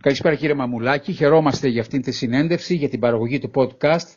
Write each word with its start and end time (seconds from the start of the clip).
Καλησπέρα 0.00 0.34
κύριε 0.34 0.54
Μαμουλάκη. 0.54 1.12
Χαιρόμαστε 1.12 1.68
για 1.68 1.80
αυτήν 1.80 2.02
τη 2.02 2.12
συνέντευξη, 2.12 2.74
για 2.74 2.88
την 2.88 3.00
παραγωγή 3.00 3.38
του 3.38 3.50
podcast 3.54 4.14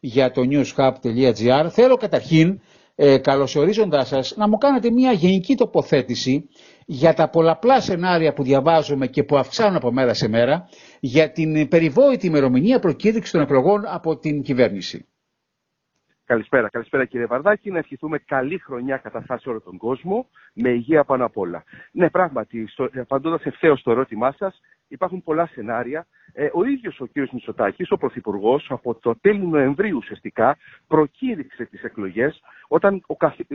για 0.00 0.30
το 0.30 0.42
newshub.gr. 0.50 1.66
Θέλω 1.70 1.96
καταρχήν, 1.96 2.60
ε, 2.94 3.18
καλωσορίζοντάς 3.18 4.08
σας, 4.08 4.36
να 4.36 4.48
μου 4.48 4.58
κάνετε 4.58 4.90
μια 4.90 5.12
γενική 5.12 5.54
τοποθέτηση 5.54 6.48
για 6.86 7.14
τα 7.14 7.28
πολλαπλά 7.28 7.80
σενάρια 7.80 8.32
που 8.32 8.42
διαβάζουμε 8.42 9.06
και 9.06 9.22
που 9.22 9.36
αυξάνουν 9.36 9.76
από 9.76 9.92
μέρα 9.92 10.14
σε 10.14 10.28
μέρα 10.28 10.68
για 11.00 11.32
την 11.32 11.68
περιβόητη 11.68 12.26
ημερομηνία 12.26 12.78
προκήρυξης 12.78 13.32
των 13.32 13.40
εκλογών 13.40 13.82
από 13.86 14.18
την 14.18 14.42
κυβέρνηση. 14.42 15.06
Καλησπέρα. 16.32 16.68
Καλησπέρα 16.68 17.04
κύριε 17.04 17.26
Βαρδάκη. 17.26 17.70
Να 17.70 17.78
ευχηθούμε 17.78 18.18
καλή 18.18 18.58
χρονιά 18.58 18.96
κατά 18.96 19.40
όλο 19.44 19.60
τον 19.60 19.76
κόσμο, 19.76 20.28
με 20.54 20.68
υγεία 20.68 21.04
πάνω 21.04 21.24
απ' 21.24 21.36
όλα. 21.36 21.64
Ναι, 21.92 22.10
πράγματι, 22.10 22.68
απαντώντας 22.94 23.44
ευθέως 23.44 23.80
στο 23.80 23.90
ερώτημά 23.90 24.32
σας, 24.32 24.60
υπάρχουν 24.88 25.22
πολλά 25.22 25.46
σενάρια. 25.46 26.06
Ε, 26.32 26.48
ο 26.52 26.64
ίδιος 26.64 27.00
ο 27.00 27.06
κύριος 27.06 27.30
Μητσοτάκης, 27.32 27.90
ο 27.90 27.96
Πρωθυπουργός, 27.96 28.66
από 28.70 28.94
το 28.94 29.18
τέλη 29.20 29.46
Νοεμβρίου 29.46 29.96
ουσιαστικά, 29.96 30.56
προκήρυξε 30.86 31.64
τις 31.64 31.82
εκλογές, 31.82 32.40
όταν 32.68 33.02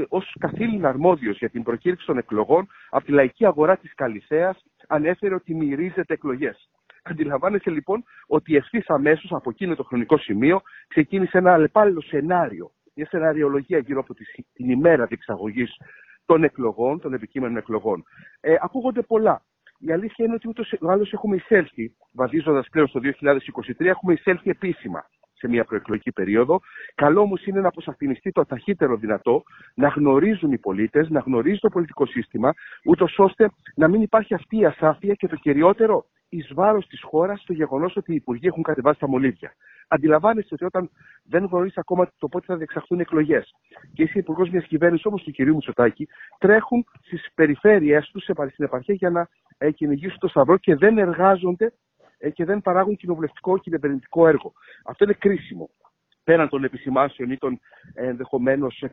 ως 0.10 0.36
καθήλυνα 0.40 0.90
αρμόδιος 0.90 1.38
για 1.38 1.50
την 1.50 1.64
προκήρυξη 1.64 2.06
των 2.06 2.18
εκλογών 2.18 2.68
από 2.90 3.06
τη 3.06 3.12
λαϊκή 3.12 3.46
αγορά 3.46 3.78
της 3.78 3.94
Καλυθέας 3.96 4.66
ανέφερε 4.88 5.36
ότι 5.36 5.56
μυρίζεται 5.56 6.14
εκλογές. 6.14 6.70
Αντιλαμβάνεσαι 7.10 7.70
λοιπόν 7.70 8.04
ότι 8.28 8.56
ευθύς 8.56 8.90
αμέσως 8.90 9.32
από 9.32 9.50
εκείνο 9.50 9.76
το 9.76 9.84
χρονικό 9.84 10.18
σημείο 10.18 10.62
ξεκίνησε 10.88 11.38
ένα 11.38 11.54
αλλεπάλληλο 11.54 12.02
σενάριο, 12.02 12.72
μια 12.94 13.08
σεναριολογία 13.08 13.78
γύρω 13.78 14.00
από 14.00 14.14
την 14.54 14.70
ημέρα 14.70 15.06
διεξαγωγής 15.06 15.78
των 16.26 16.44
εκλογών, 16.44 17.00
των 17.00 17.14
επικείμενων 17.14 17.58
εκλογών. 17.58 18.04
Ε, 18.40 18.56
ακούγονται 18.62 19.02
πολλά. 19.02 19.46
Η 19.80 19.92
αλήθεια 19.92 20.26
είναι 20.26 20.34
ότι 20.34 20.48
ούτως 20.48 20.72
ή 20.72 20.78
άλλως 20.82 21.14
έχουμε 21.14 21.36
εισέλθει, 21.36 21.96
βαδίζοντας 22.12 22.68
πλέον 22.72 22.88
στο 22.88 23.00
2023, 23.00 23.86
έχουμε 23.86 24.14
εισέλθει 24.14 24.50
επίσημα 24.50 25.06
σε 25.34 25.48
μια 25.48 25.64
προεκλογική 25.64 26.12
περίοδο. 26.12 26.60
Καλό 26.96 27.22
όμως 27.22 27.46
είναι 27.46 27.60
να 27.60 27.68
αποσαφινιστεί 27.68 28.32
το 28.32 28.46
ταχύτερο 28.46 28.96
δυνατό, 28.96 29.44
να 29.76 29.88
γνωρίζουν 29.88 30.52
οι 30.52 30.58
πολίτες, 30.58 31.10
να 31.10 31.20
γνωρίζει 31.20 31.60
το 31.60 31.70
πολιτικό 31.70 32.06
σύστημα, 32.06 32.54
ούτως 32.86 33.20
ώστε 33.20 33.52
να 33.76 33.88
μην 33.88 34.02
υπάρχει 34.02 34.34
αυτή 34.34 34.58
η 34.58 34.66
ασάφεια 34.66 35.14
και 35.14 35.28
το 35.28 35.36
κυριότερο, 35.36 36.06
εις 36.30 36.54
βάρος 36.54 36.88
της 36.88 37.02
χώρας, 37.02 37.44
το 37.44 37.54
γεγονός 37.54 37.96
ότι 37.96 38.12
οι 38.12 38.16
υπουργοί 38.16 38.48
έχουν 38.48 38.64
κατεβάσει 38.64 39.00
τα 39.00 39.08
μολύβια. 39.08 39.54
Αντιλαμβάνεστε 39.88 40.54
ότι 40.54 40.66
όταν 40.66 40.90
δεν 41.24 41.46
γνωρίζει 41.46 41.74
ακόμα 41.76 42.12
το 42.18 42.28
πότε 42.28 42.46
θα 42.46 42.56
διεξαχθούν 42.56 43.00
εκλογές 43.00 43.56
και 43.94 44.04
είσαι 44.04 44.20
υπουργός 44.20 44.50
μιας 44.50 44.66
κυβέρνησης 44.66 45.06
όπως 45.06 45.24
του 45.24 45.32
κυρίου 45.32 45.54
Μητσοτάκη, 45.54 46.08
τρέχουν 46.38 46.86
στις 47.02 47.28
περιφέρειές 47.34 48.10
τους, 48.10 48.24
στην 48.24 48.66
επαρχία, 48.66 48.94
για 48.94 49.10
να 49.10 49.30
ε, 49.58 49.72
κυνηγήσουν 49.72 50.20
το 50.20 50.28
σταυρό 50.28 50.58
και 50.58 50.76
δεν 50.76 50.98
εργάζονται 50.98 51.74
ε, 52.18 52.30
και 52.30 52.46
δεν 52.46 52.62
παράγουν 52.62 52.96
κοινοβουλευτικό 52.96 53.58
και 53.58 53.70
κυβερνητικό 53.70 54.28
έργο. 54.28 54.54
Αυτό 54.86 55.04
είναι 55.04 55.14
κρίσιμο. 55.14 55.70
Πέραν 56.28 56.50
των 56.50 56.64
επισημάσεων 56.64 57.32
ή 57.32 57.38
των 57.38 57.60
ενδεχομένως 57.94 58.84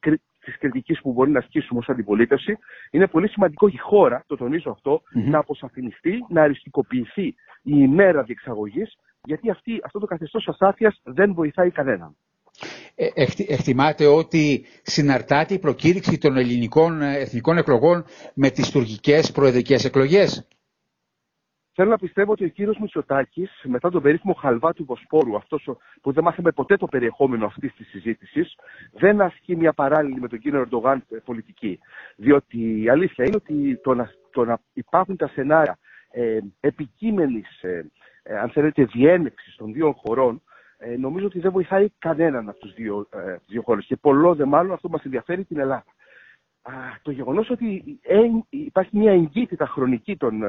της 0.45 0.59
κριτικής 0.59 1.01
που 1.01 1.13
μπορεί 1.13 1.31
να 1.31 1.39
ασκήσουμε 1.39 1.79
ως 1.79 1.89
αντιπολίτευση, 1.89 2.59
είναι 2.91 3.07
πολύ 3.07 3.29
σημαντικό 3.29 3.67
η 3.69 3.77
χώρα, 3.77 4.25
το 4.27 4.37
τονίζω 4.37 4.71
αυτό, 4.71 5.03
να 5.13 5.39
αποσαφινιστεί, 5.39 6.25
να 6.29 6.43
αριστικοποιηθεί 6.43 7.23
η 7.23 7.35
ημέρα 7.63 8.23
διεξαγωγής, 8.23 8.97
γιατί 9.25 9.51
αυτή, 9.51 9.81
αυτό 9.85 9.99
το 9.99 10.07
καθεστώς 10.07 10.49
ασάφεια 10.49 10.95
δεν 11.03 11.35
βοηθάει 11.35 11.71
κανέναν. 11.71 12.17
Ε, 12.95 13.07
εκτιμάται 13.47 14.07
ότι 14.07 14.65
συναρτάται 14.83 15.55
η 15.55 15.59
προκήρυξη 15.59 16.19
των 16.19 16.37
ελληνικών 16.37 17.03
ε, 17.03 17.19
εθνικών 17.19 17.59
εκλογών 17.59 18.05
με 18.35 18.51
τις 18.51 18.71
τουρκικές 18.71 19.33
προεδρικές 19.33 19.85
εκλογές. 19.85 20.49
Θέλω 21.77 21.91
να 21.91 21.99
πιστεύω 21.99 22.33
ότι 22.33 22.45
ο 22.45 22.49
κύριος 22.49 22.79
Μητσοτάκης, 22.79 23.51
μετά 23.65 23.91
τον 23.91 24.03
περίφημο 24.03 24.33
χαλβά 24.33 24.73
του 24.73 24.85
Βοσπόρου, 24.85 25.37
αυτός 25.37 25.69
που 26.03 26.13
δεν 26.13 26.25
μάθαμε 26.25 26.51
ποτέ 26.53 26.77
το 26.77 26.87
περιεχόμενο 26.87 27.47
αυτής 27.47 27.75
της 27.75 27.89
συζήτησης, 27.89 28.55
δεν 28.93 29.21
ασκεί 29.21 29.57
μια 29.57 29.73
παράλληλη 29.73 30.21
με 30.21 30.29
τον 30.29 30.39
κύριο 30.39 30.61
Ερντογάν 30.61 31.05
πολιτική. 31.25 31.79
Διότι 32.17 32.83
η 32.83 32.89
αλήθεια 32.89 33.25
είναι 33.25 33.37
ότι 33.37 33.81
το 33.83 33.95
να, 33.95 34.11
το 34.31 34.45
να 34.45 34.59
υπάρχουν 34.73 35.17
τα 35.17 35.29
σενάρια 35.29 35.79
ε, 36.11 36.39
επικείμενης, 36.61 37.63
ε, 37.63 37.91
ε, 38.23 38.39
αν 38.39 38.51
θέλετε, 38.51 38.85
διένεξης 38.85 39.57
των 39.57 39.73
δύο 39.73 39.93
χωρών, 39.93 40.43
ε, 40.79 40.97
νομίζω 40.97 41.27
ότι 41.27 41.39
δεν 41.41 41.53
βοηθάει 41.53 41.89
κανέναν 41.99 42.49
από 42.49 42.59
τους 42.59 42.75
δύο, 42.75 43.09
ε, 43.13 43.37
δύο 43.47 43.63
χώρες. 43.63 43.85
Και 43.87 43.97
πολλό 43.97 44.35
δε 44.35 44.45
μάλλον 44.45 44.73
αυτό 44.73 44.89
μας 44.89 45.05
ενδιαφέρει 45.05 45.45
την 45.45 45.59
Ελλάδα. 45.59 45.85
Α, 46.63 46.73
το 47.03 47.11
γεγονός 47.11 47.51
ότι 47.51 47.99
υπάρχει 48.51 48.97
μια 48.97 49.13
εγκύτητα 49.13 49.67
χρονική 49.67 50.17
των 50.17 50.43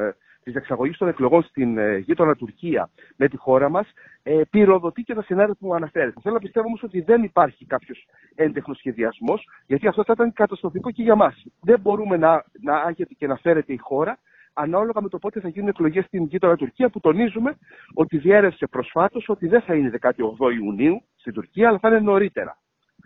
της 0.45 0.55
εξαγωγής 0.55 0.97
των 0.97 1.07
εκλογών 1.07 1.43
στην 1.43 1.77
ε, 1.77 1.97
γείτονα 1.97 2.35
Τουρκία 2.35 2.89
με 3.15 3.27
τη 3.27 3.37
χώρα 3.37 3.69
μας, 3.69 3.87
ε, 4.23 4.41
πυροδοτεί 4.49 5.03
και 5.03 5.13
τα 5.13 5.23
σενάρια 5.23 5.55
που 5.59 5.65
μου 5.67 5.75
αναφέρετε. 5.75 6.19
Θέλω 6.21 6.33
να 6.33 6.39
πιστεύω 6.39 6.67
όμως 6.67 6.83
ότι 6.83 7.01
δεν 7.01 7.23
υπάρχει 7.23 7.65
κάποιος 7.65 8.07
έντεχνος 8.35 8.77
σχεδιασμός, 8.77 9.49
γιατί 9.67 9.87
αυτό 9.87 10.03
θα 10.03 10.13
ήταν 10.15 10.33
καταστροφικό 10.33 10.91
και 10.91 11.03
για 11.03 11.15
μας. 11.15 11.43
Δεν 11.61 11.79
μπορούμε 11.79 12.17
να, 12.17 12.45
να 12.61 12.75
άγεται 12.77 13.13
και 13.13 13.27
να 13.27 13.35
φέρεται 13.35 13.73
η 13.73 13.77
χώρα 13.77 14.19
ανάλογα 14.53 15.01
με 15.01 15.09
το 15.09 15.17
πότε 15.17 15.39
θα 15.39 15.47
γίνουν 15.47 15.69
εκλογές 15.69 16.05
στην 16.05 16.23
γείτονα 16.23 16.55
Τουρκία, 16.55 16.89
που 16.89 16.99
τονίζουμε 16.99 17.57
ότι 17.93 18.17
διέρευσε 18.17 18.67
προσφάτως 18.67 19.29
ότι 19.29 19.47
δεν 19.47 19.61
θα 19.61 19.75
είναι 19.75 19.91
18 20.01 20.11
Ιουνίου 20.59 21.01
στην 21.15 21.33
Τουρκία, 21.33 21.67
αλλά 21.67 21.79
θα 21.79 21.87
είναι 21.87 21.99
νωρίτερα. 21.99 22.57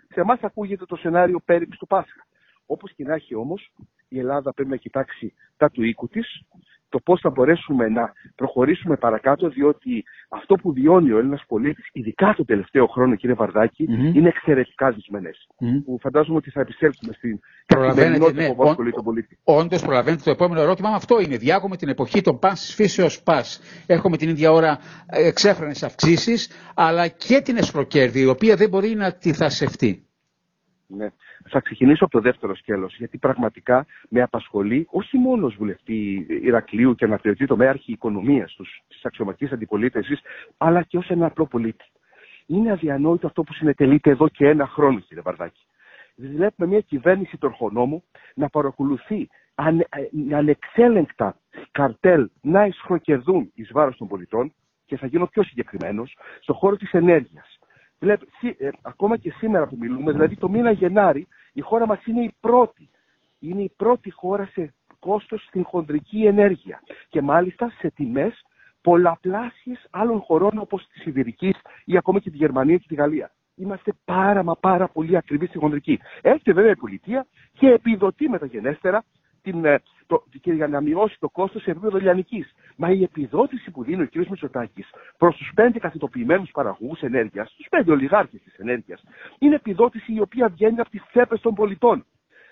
Σε 0.08 0.20
εμάς 0.20 0.40
ακούγεται 0.42 0.84
το 0.84 0.96
σενάριο 0.96 1.40
πέριξ 1.44 1.78
του 1.78 1.86
Πάσχα. 1.86 2.26
Όπως 2.66 2.92
και 2.94 3.04
να 3.04 3.14
έχει 3.14 3.34
όμως, 3.34 3.72
η 4.10 4.18
Ελλάδα 4.18 4.52
πρέπει 4.52 4.70
να 4.70 4.76
κοιτάξει 4.76 5.34
τα 5.56 5.70
του 5.70 5.82
οίκου 5.82 6.08
της, 6.08 6.42
το 6.88 6.98
πώς 6.98 7.20
θα 7.20 7.30
μπορέσουμε 7.30 7.88
να 7.88 8.12
προχωρήσουμε 8.34 8.96
παρακάτω, 8.96 9.48
διότι 9.48 10.04
αυτό 10.28 10.54
που 10.54 10.72
βιώνει 10.72 11.12
ο 11.12 11.18
Έλληνας 11.18 11.44
πολίτης, 11.48 11.88
ειδικά 11.92 12.34
το 12.36 12.44
τελευταίο 12.44 12.86
χρόνο, 12.86 13.14
κύριε 13.14 13.34
Βαρδάκη, 13.34 13.86
mm-hmm. 13.88 14.14
είναι 14.14 14.28
εξαιρετικά 14.28 14.90
δυσμενές. 14.90 15.46
Mm-hmm. 15.48 15.82
Που 15.84 15.98
φαντάζομαι 16.00 16.36
ότι 16.36 16.50
θα 16.50 16.60
επισέλθουμε 16.60 17.12
στην 17.12 17.40
καθημερινότητα 17.66 18.42
ναι. 18.42 18.54
που 18.54 18.62
απασχολεί 18.62 18.92
τον 18.92 19.04
πολίτη. 19.04 19.38
Όντως, 19.44 19.82
προλαβαίνετε 19.82 20.22
το 20.24 20.30
επόμενο 20.30 20.60
ερώτημα. 20.60 20.88
Αυτό 20.88 21.20
είναι. 21.20 21.36
Διάγουμε 21.36 21.76
την 21.76 21.88
εποχή 21.88 22.20
των 22.20 22.38
πας 22.38 22.74
φύσεως 22.74 23.22
πας. 23.22 23.60
Έχουμε 23.86 24.16
την 24.16 24.28
ίδια 24.28 24.50
ώρα 24.52 24.78
εξέφρανε 25.06 25.74
αυξήσεις, 25.84 26.50
αλλά 26.74 27.08
και 27.08 27.40
την 27.40 27.56
εσπροκέρδη, 27.56 28.20
η 28.20 28.26
οποία 28.26 28.56
δεν 28.56 28.68
μπορεί 28.68 28.94
να 28.94 29.06
αντιθασευτεί. 29.06 30.04
Ναι. 30.96 31.08
Θα 31.48 31.60
ξεκινήσω 31.60 32.04
από 32.04 32.12
το 32.12 32.20
δεύτερο 32.20 32.56
σκέλος, 32.56 32.96
γιατί 32.96 33.18
πραγματικά 33.18 33.86
με 34.08 34.22
απασχολεί 34.22 34.86
όχι 34.90 35.18
μόνος 35.18 35.54
ω 35.54 35.56
βουλευτή 35.58 36.26
Ηρακλείου 36.42 36.94
και 36.94 37.04
αναπληρωτή 37.04 37.46
τομέα 37.46 37.78
οικονομίας 37.84 38.56
τη 38.88 38.96
αξιωματική 39.02 39.54
αντιπολίτευσης, 39.54 40.20
αλλά 40.56 40.82
και 40.82 40.96
ως 40.96 41.08
ένα 41.08 41.26
απλό 41.26 41.46
πολίτη. 41.46 41.84
Είναι 42.46 42.72
αδιανόητο 42.72 43.26
αυτό 43.26 43.42
που 43.42 43.52
συνετελείται 43.52 44.10
εδώ 44.10 44.28
και 44.28 44.48
ένα 44.48 44.66
χρόνο, 44.66 44.98
κύριε 44.98 45.22
Βαρδάκη. 45.22 45.66
Βλέπουμε 46.16 46.68
μια 46.68 46.80
κυβέρνηση 46.80 47.36
τροχονόμου 47.36 48.04
να 48.34 48.48
παρακολουθεί 48.48 49.28
ανε, 49.54 49.86
ανεξέλεγκτα 50.32 51.36
καρτέλ 51.70 52.30
να 52.40 52.66
εισχροκερδούν 52.66 53.50
εις 53.54 53.70
βάρος 53.72 53.96
των 53.96 54.08
πολιτών 54.08 54.52
και 54.86 54.96
θα 54.96 55.06
γίνω 55.06 55.26
πιο 55.26 55.42
συγκεκριμένος 55.42 56.16
στον 56.40 56.54
χώρο 56.54 56.76
της 56.76 56.92
ενέργειας 56.92 57.59
Βλέπε, 58.00 58.26
ε, 58.58 58.68
ακόμα 58.82 59.16
και 59.16 59.30
σήμερα 59.30 59.66
που 59.66 59.76
μιλούμε, 59.78 60.12
δηλαδή 60.12 60.36
το 60.36 60.48
μήνα 60.48 60.70
Γενάρη, 60.70 61.26
η 61.52 61.60
χώρα 61.60 61.86
μας 61.86 62.04
είναι 62.06 62.22
η 62.22 62.34
πρώτη. 62.40 62.88
Είναι 63.38 63.62
η 63.62 63.72
πρώτη 63.76 64.10
χώρα 64.10 64.46
σε 64.52 64.74
κόστος 64.98 65.44
στην 65.44 65.64
χονδρική 65.64 66.24
ενέργεια. 66.26 66.82
Και 67.08 67.22
μάλιστα 67.22 67.70
σε 67.78 67.90
τιμές 67.90 68.44
πολλαπλάσιες 68.80 69.86
άλλων 69.90 70.20
χωρών 70.20 70.58
όπως 70.58 70.86
της 70.86 71.02
Σιβηρική 71.02 71.54
ή 71.84 71.96
ακόμα 71.96 72.18
και 72.18 72.30
τη 72.30 72.36
Γερμανία 72.36 72.76
και 72.76 72.86
τη 72.88 72.94
Γαλλία. 72.94 73.30
Είμαστε 73.54 73.92
πάρα 74.04 74.42
μα 74.42 74.54
πάρα 74.56 74.88
πολύ 74.88 75.16
ακριβείς 75.16 75.48
στη 75.48 75.58
χονδρική. 75.58 75.98
Έρχεται 76.22 76.52
βέβαια 76.52 76.70
η 76.70 76.76
πολιτεία 76.76 77.26
και 77.52 77.68
επιδοτεί 77.68 78.28
μεταγενέστερα 78.28 79.04
την, 79.42 79.64
ε, 79.64 79.82
το, 80.06 80.24
και 80.40 80.52
για 80.52 80.68
να 80.68 80.80
μειώσει 80.80 81.16
το 81.20 81.28
κόστος 81.28 81.62
σε 81.62 81.70
επίπεδο 81.70 81.98
λιανικής. 81.98 82.54
Μα 82.82 82.90
η 82.90 83.02
επιδότηση 83.02 83.70
που 83.70 83.84
δίνει 83.84 84.02
ο 84.02 84.08
κ. 84.08 84.14
Μητσοτάκης 84.14 84.90
προς 85.18 85.36
τους 85.36 85.50
πέντε 85.54 85.78
καθητοποιημένους 85.78 86.50
παραγωγούς 86.50 87.00
ενέργειας, 87.00 87.54
τους 87.56 87.66
πέντε 87.70 87.90
ολιγάρχες 87.90 88.42
της 88.42 88.54
ενέργειας, 88.54 89.02
είναι 89.38 89.54
επιδότηση 89.54 90.12
η 90.12 90.20
οποία 90.20 90.48
βγαίνει 90.48 90.80
από 90.80 90.90
τις 90.90 91.02
τσέπες 91.08 91.40
των 91.40 91.54
πολιτών. 91.54 92.04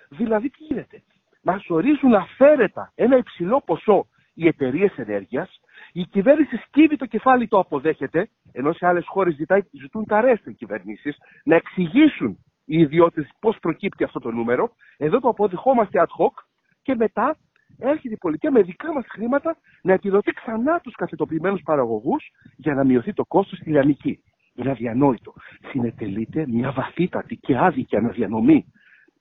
Δηλαδή 0.08 0.50
τι 0.50 0.64
γίνεται; 0.64 1.02
Μας 1.42 1.64
ορίζουν 1.68 2.14
αφαίρετα 2.14 2.92
ένα 2.94 3.16
υψηλό 3.16 3.62
ποσό 3.64 4.06
οι 4.34 4.46
εταιρείες 4.46 4.92
ενέργειας, 4.96 5.60
η 5.92 6.04
κυβέρνηση 6.04 6.56
σκύβει 6.56 6.96
το 6.96 7.06
κεφάλι, 7.06 7.48
το 7.48 7.58
αποδέχεται, 7.58 8.28
ενώ 8.52 8.72
σε 8.72 8.86
άλλες 8.86 9.04
χώρες 9.06 9.36
ζητούν 9.80 10.04
τα 10.04 10.20
ρέστα 10.20 10.50
οι 10.50 10.54
κυβερνήσεις 10.54 11.16
να 11.44 11.56
εξηγήσουν 11.56 12.38
οι 12.64 12.78
ιδιώτες 12.78 13.30
πώς 13.40 13.58
προκύπτει 13.60 14.04
αυτό 14.04 14.20
το 14.20 14.30
νούμερο. 14.30 14.70
Εδώ 14.96 15.20
το 15.20 15.28
αποδεχόμαστε 15.28 16.02
ad 16.06 16.24
hoc 16.24 16.44
και 16.82 16.94
μετά 16.94 17.36
έρχεται 17.78 18.14
η 18.14 18.16
πολιτεία 18.16 18.50
με 18.50 18.62
δικά 18.62 18.92
μας 18.92 19.04
χρήματα 19.08 19.56
να 19.82 19.92
επιδοθεί 19.92 20.32
ξανά 20.32 20.80
του 20.80 20.90
καθετοποιημένους 20.90 21.60
παραγωγούς 21.64 22.30
για 22.56 22.74
να 22.74 22.84
μειωθεί 22.84 23.12
το 23.12 23.24
κόστος 23.24 23.58
στη 23.58 23.70
λιανική. 23.70 24.22
Είναι 24.54 24.70
αδιανόητο. 24.70 25.34
Συνετελείται 25.70 26.46
μια 26.48 26.72
βαθύτατη 26.72 27.36
και 27.36 27.58
άδικη 27.58 27.96
αναδιανομή 27.96 28.72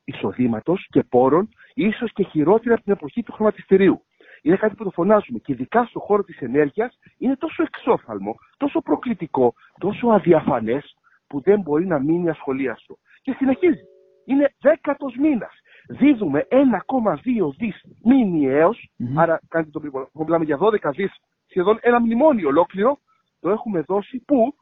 εισοδήματος 0.07 0.87
και 0.89 1.03
πόρων, 1.03 1.49
ίσως 1.73 2.13
και 2.13 2.23
χειρότερα 2.23 2.73
από 2.73 2.83
την 2.83 2.93
εποχή 2.93 3.23
του 3.23 3.31
χρηματιστηρίου. 3.31 4.01
Είναι 4.41 4.55
κάτι 4.55 4.75
που 4.75 4.83
το 4.83 4.89
φωνάζουμε 4.89 5.39
και 5.39 5.51
ειδικά 5.51 5.85
στον 5.85 6.01
χώρο 6.01 6.23
της 6.23 6.39
ενέργειας 6.39 6.99
είναι 7.17 7.35
τόσο 7.35 7.63
εξόφθαλμο, 7.63 8.35
τόσο 8.57 8.81
προκλητικό, 8.81 9.53
τόσο 9.79 10.07
αδιαφανές 10.07 10.95
που 11.27 11.41
δεν 11.41 11.61
μπορεί 11.61 11.85
να 11.85 11.99
μείνει 11.99 12.29
ασχολίαστο. 12.29 12.97
Και 13.21 13.33
συνεχίζει. 13.37 13.83
Είναι 14.25 14.53
δέκατος 14.59 15.15
μήνας. 15.15 15.56
Δίδουμε 15.87 16.47
1,2 16.49 16.57
δις 17.57 17.83
μηνιαίω, 18.03 18.69
mm-hmm. 18.69 19.13
άρα 19.15 19.41
κάντε 19.47 19.69
το 19.69 19.79
πριν, 19.79 19.91
μιλάμε 20.13 20.45
για 20.45 20.57
12 20.59 20.91
δις, 20.95 21.11
σχεδόν 21.47 21.77
ένα 21.81 21.99
μνημόνιο 21.99 22.47
ολόκληρο, 22.47 22.97
το 23.39 23.49
έχουμε 23.49 23.81
δώσει 23.81 24.23
πού; 24.25 24.55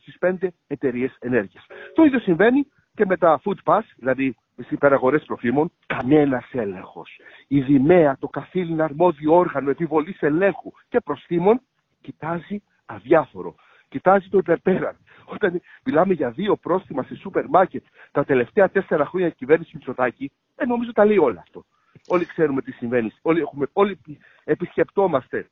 Στις 0.00 0.18
πέντε 0.18 0.52
εταιρείες 0.66 1.16
ενέργειας. 1.20 1.66
Το 1.94 2.02
ίδιο 2.02 2.18
συμβαίνει 2.18 2.66
και 2.94 3.06
με 3.06 3.16
τα 3.16 3.40
food 3.44 3.56
pass, 3.64 3.82
δηλαδή 3.96 4.36
στι 4.52 4.74
υπεραγορές 4.74 5.24
τροφίμων, 5.24 5.72
κανένας 5.86 6.48
έλεγχος. 6.52 7.20
Η 7.48 7.60
Δημαία, 7.60 8.16
το 8.18 8.28
καθήλυνα 8.28 8.84
αρμόδιο 8.84 9.34
όργανο 9.34 9.70
επιβολής 9.70 10.20
ελέγχου 10.20 10.70
και 10.88 11.00
προστήμων, 11.00 11.60
κοιτάζει 12.00 12.62
αδιάφορο. 12.86 13.54
Κοιτάζει 13.88 14.28
το 14.28 14.38
υπερπέραν. 14.38 14.96
Όταν 15.24 15.60
μιλάμε 15.84 16.14
για 16.14 16.30
δύο 16.30 16.56
πρόστιμα 16.56 17.02
σε 17.02 17.16
σούπερ 17.16 17.48
μάρκετ 17.48 17.84
τα 18.10 18.24
τελευταία 18.24 18.70
τέσσερα 18.70 19.06
χρόνια 19.06 19.30
κυβέρνησης 19.30 19.74
Μητσοτάκη, 19.74 20.32
ε, 20.56 20.64
νομίζω 20.64 20.92
τα 20.92 21.04
λέει 21.04 21.18
όλο 21.18 21.38
αυτό. 21.38 21.64
Όλοι 22.06 22.26
ξέρουμε 22.26 22.62
τι 22.62 22.72
συμβαίνει. 22.72 23.12
Όλοι, 23.22 23.40
έχουμε, 23.40 23.66
όλοι 23.72 23.98
επισκεπτόμαστε 24.44 25.48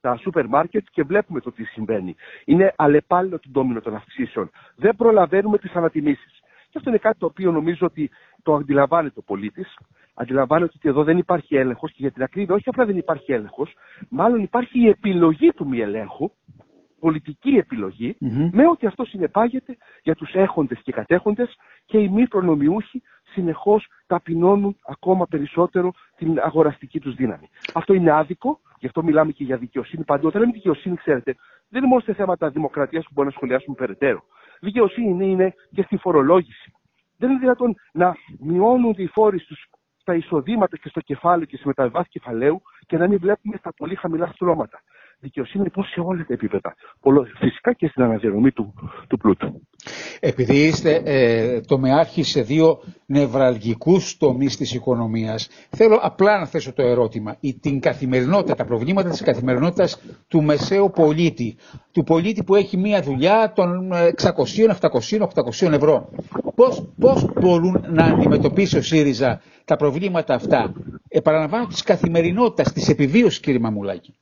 τα 0.00 0.16
σούπερ 0.16 0.46
μάρκετ 0.46 0.86
και 0.90 1.02
βλέπουμε 1.02 1.40
το 1.40 1.52
τι 1.52 1.64
συμβαίνει. 1.64 2.14
Είναι 2.44 2.72
αλεπάλληλο 2.76 3.38
το 3.38 3.48
ντόμινο 3.50 3.80
των 3.80 3.94
αυξήσεων. 3.94 4.50
Δεν 4.76 4.96
προλαβαίνουμε 4.96 5.58
τις 5.58 5.74
ανατιμήσεις. 5.74 6.40
Και 6.70 6.78
αυτό 6.78 6.90
είναι 6.90 6.98
κάτι 6.98 7.18
το 7.18 7.26
οποίο 7.26 7.52
νομίζω 7.52 7.86
ότι 7.86 8.10
το 8.42 8.54
αντιλαμβάνεται 8.54 9.18
ο 9.18 9.22
πολίτης. 9.22 9.76
Αντιλαμβάνεται 10.14 10.72
ότι 10.76 10.88
εδώ 10.88 11.04
δεν 11.04 11.18
υπάρχει 11.18 11.56
έλεγχος 11.56 11.90
και 11.90 11.96
για 12.00 12.10
την 12.10 12.22
ακρίβεια, 12.22 12.54
όχι 12.54 12.68
απλά 12.68 12.84
δεν 12.84 12.96
υπάρχει 12.96 13.32
έλεγχος, 13.32 13.74
μάλλον 14.08 14.40
υπάρχει 14.42 14.80
η 14.80 14.88
επιλογή 14.88 15.52
του 15.52 15.68
μη 15.68 15.78
ελέγχου, 15.78 16.30
πολιτική 17.02 17.64
με 18.52 18.66
ό,τι 18.66 18.86
αυτό 18.86 19.04
συνεπάγεται 19.04 19.76
για 20.02 20.14
τους 20.14 20.32
έχοντες 20.34 20.78
και 20.82 20.92
κατέχοντες 20.92 21.56
και 21.84 21.98
οι 21.98 22.08
μη 22.08 22.28
προνομιούχοι 22.28 23.02
συνεχώς 23.32 23.88
ταπεινώνουν 24.06 24.76
ακόμα 24.84 25.26
περισσότερο 25.26 25.92
την 26.16 26.38
αγοραστική 26.38 27.00
τους 27.00 27.14
δύναμη. 27.14 27.48
Αυτό 27.74 27.94
είναι 27.94 28.10
άδικο, 28.10 28.60
γι' 28.78 28.86
αυτό 28.86 29.02
μιλάμε 29.02 29.32
και 29.32 29.44
για 29.44 29.56
δικαιοσύνη 29.56 30.04
παντού. 30.04 30.26
Όταν 30.26 30.40
λέμε 30.40 30.52
δικαιοσύνη, 30.52 30.96
ξέρετε, 30.96 31.34
δεν 31.68 31.80
είναι 31.80 31.90
μόνο 31.90 32.00
σε 32.00 32.14
θέματα 32.14 32.50
δημοκρατίας 32.50 33.04
που 33.04 33.10
μπορούμε 33.14 33.32
να 33.34 33.40
σχολιάσουμε 33.40 33.76
περαιτέρω. 33.78 34.22
Δικαιοσύνη 34.60 35.30
είναι 35.30 35.54
και 35.74 35.82
στη 35.82 35.96
φορολόγηση. 35.96 36.72
Δεν 37.16 37.30
είναι 37.30 37.38
δυνατόν 37.38 37.74
να 37.92 38.16
μειώνονται 38.38 39.02
οι 39.02 39.06
φόροι 39.06 39.38
στους, 39.38 39.68
στα 39.96 40.14
εισοδήματα 40.14 40.76
και 40.76 40.88
στο 40.88 41.00
κεφάλαιο 41.00 41.46
και 41.46 41.56
στι 41.56 41.66
μεταβάσει 41.66 42.08
κεφαλαίου 42.08 42.62
και 42.86 42.96
να 42.96 43.08
μην 43.08 43.18
βλέπουμε 43.18 43.56
στα 43.56 43.72
πολύ 43.76 43.94
χαμηλά 43.94 44.26
στρώματα. 44.26 44.82
Δικαιοσύνη 45.22 45.64
λοιπόν 45.64 45.84
σε 45.84 46.00
όλα 46.00 46.24
τα 46.28 46.34
επίπεδα. 46.34 46.74
Φυσικά 47.38 47.72
και 47.72 47.86
στην 47.86 48.02
αναδιανομή 48.02 48.50
του, 48.52 48.74
του 49.08 49.16
πλούτου. 49.16 49.60
Επειδή 50.20 50.66
είστε 50.66 51.02
ε, 51.04 51.60
τομεάρχη 51.60 52.22
σε 52.22 52.42
δύο 52.42 52.82
νευραλγικούς 53.06 54.16
τομείς 54.16 54.56
της 54.56 54.74
οικονομίας, 54.74 55.48
θέλω 55.70 55.98
απλά 56.02 56.38
να 56.38 56.46
θέσω 56.46 56.72
το 56.72 56.82
ερώτημα. 56.82 57.36
Η, 57.40 57.54
την 57.54 57.80
καθημερινότητα, 57.80 58.54
τα 58.54 58.64
προβλήματα 58.64 59.08
της 59.08 59.22
καθημερινότητας 59.22 60.02
του 60.28 60.42
μεσαίου 60.42 60.90
πολίτη, 60.90 61.56
του 61.92 62.04
πολίτη 62.04 62.44
που 62.44 62.54
έχει 62.54 62.76
μία 62.76 63.02
δουλειά 63.02 63.52
των 63.54 63.92
600, 63.92 64.76
700, 64.80 65.28
800 65.60 65.72
ευρώ. 65.72 66.08
Πώς, 66.54 66.92
πώς 66.98 67.32
μπορούν 67.40 67.84
να 67.88 68.04
αντιμετωπίσει 68.04 68.76
ο 68.76 68.82
ΣΥΡΙΖΑ 68.82 69.40
τα 69.64 69.76
προβλήματα 69.76 70.34
αυτά, 70.34 70.72
επαναλαμβάνω, 71.08 71.66
της 71.66 71.82
καθημερινότητας, 71.82 72.72
της 72.72 72.88
επιβίωσης 72.88 73.40
κύριε 73.40 73.60
Μαμουλάκη. 73.60 74.14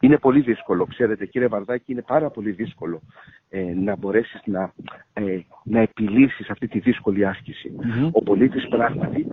Είναι 0.00 0.18
πολύ 0.18 0.40
δύσκολο, 0.40 0.86
ξέρετε 0.86 1.26
κύριε 1.26 1.48
Βαρδάκη, 1.48 1.92
είναι 1.92 2.02
πάρα 2.02 2.30
πολύ 2.30 2.50
δύσκολο 2.50 3.00
ε, 3.48 3.74
να 3.74 3.96
μπορέσεις 3.96 4.40
να, 4.44 4.72
ε, 5.12 5.40
να 5.64 5.80
επιλύσεις 5.80 6.50
αυτή 6.50 6.68
τη 6.68 6.78
δύσκολη 6.78 7.26
Ο 8.12 8.22
πολίτης 8.22 8.68
πράγματι 8.68 9.26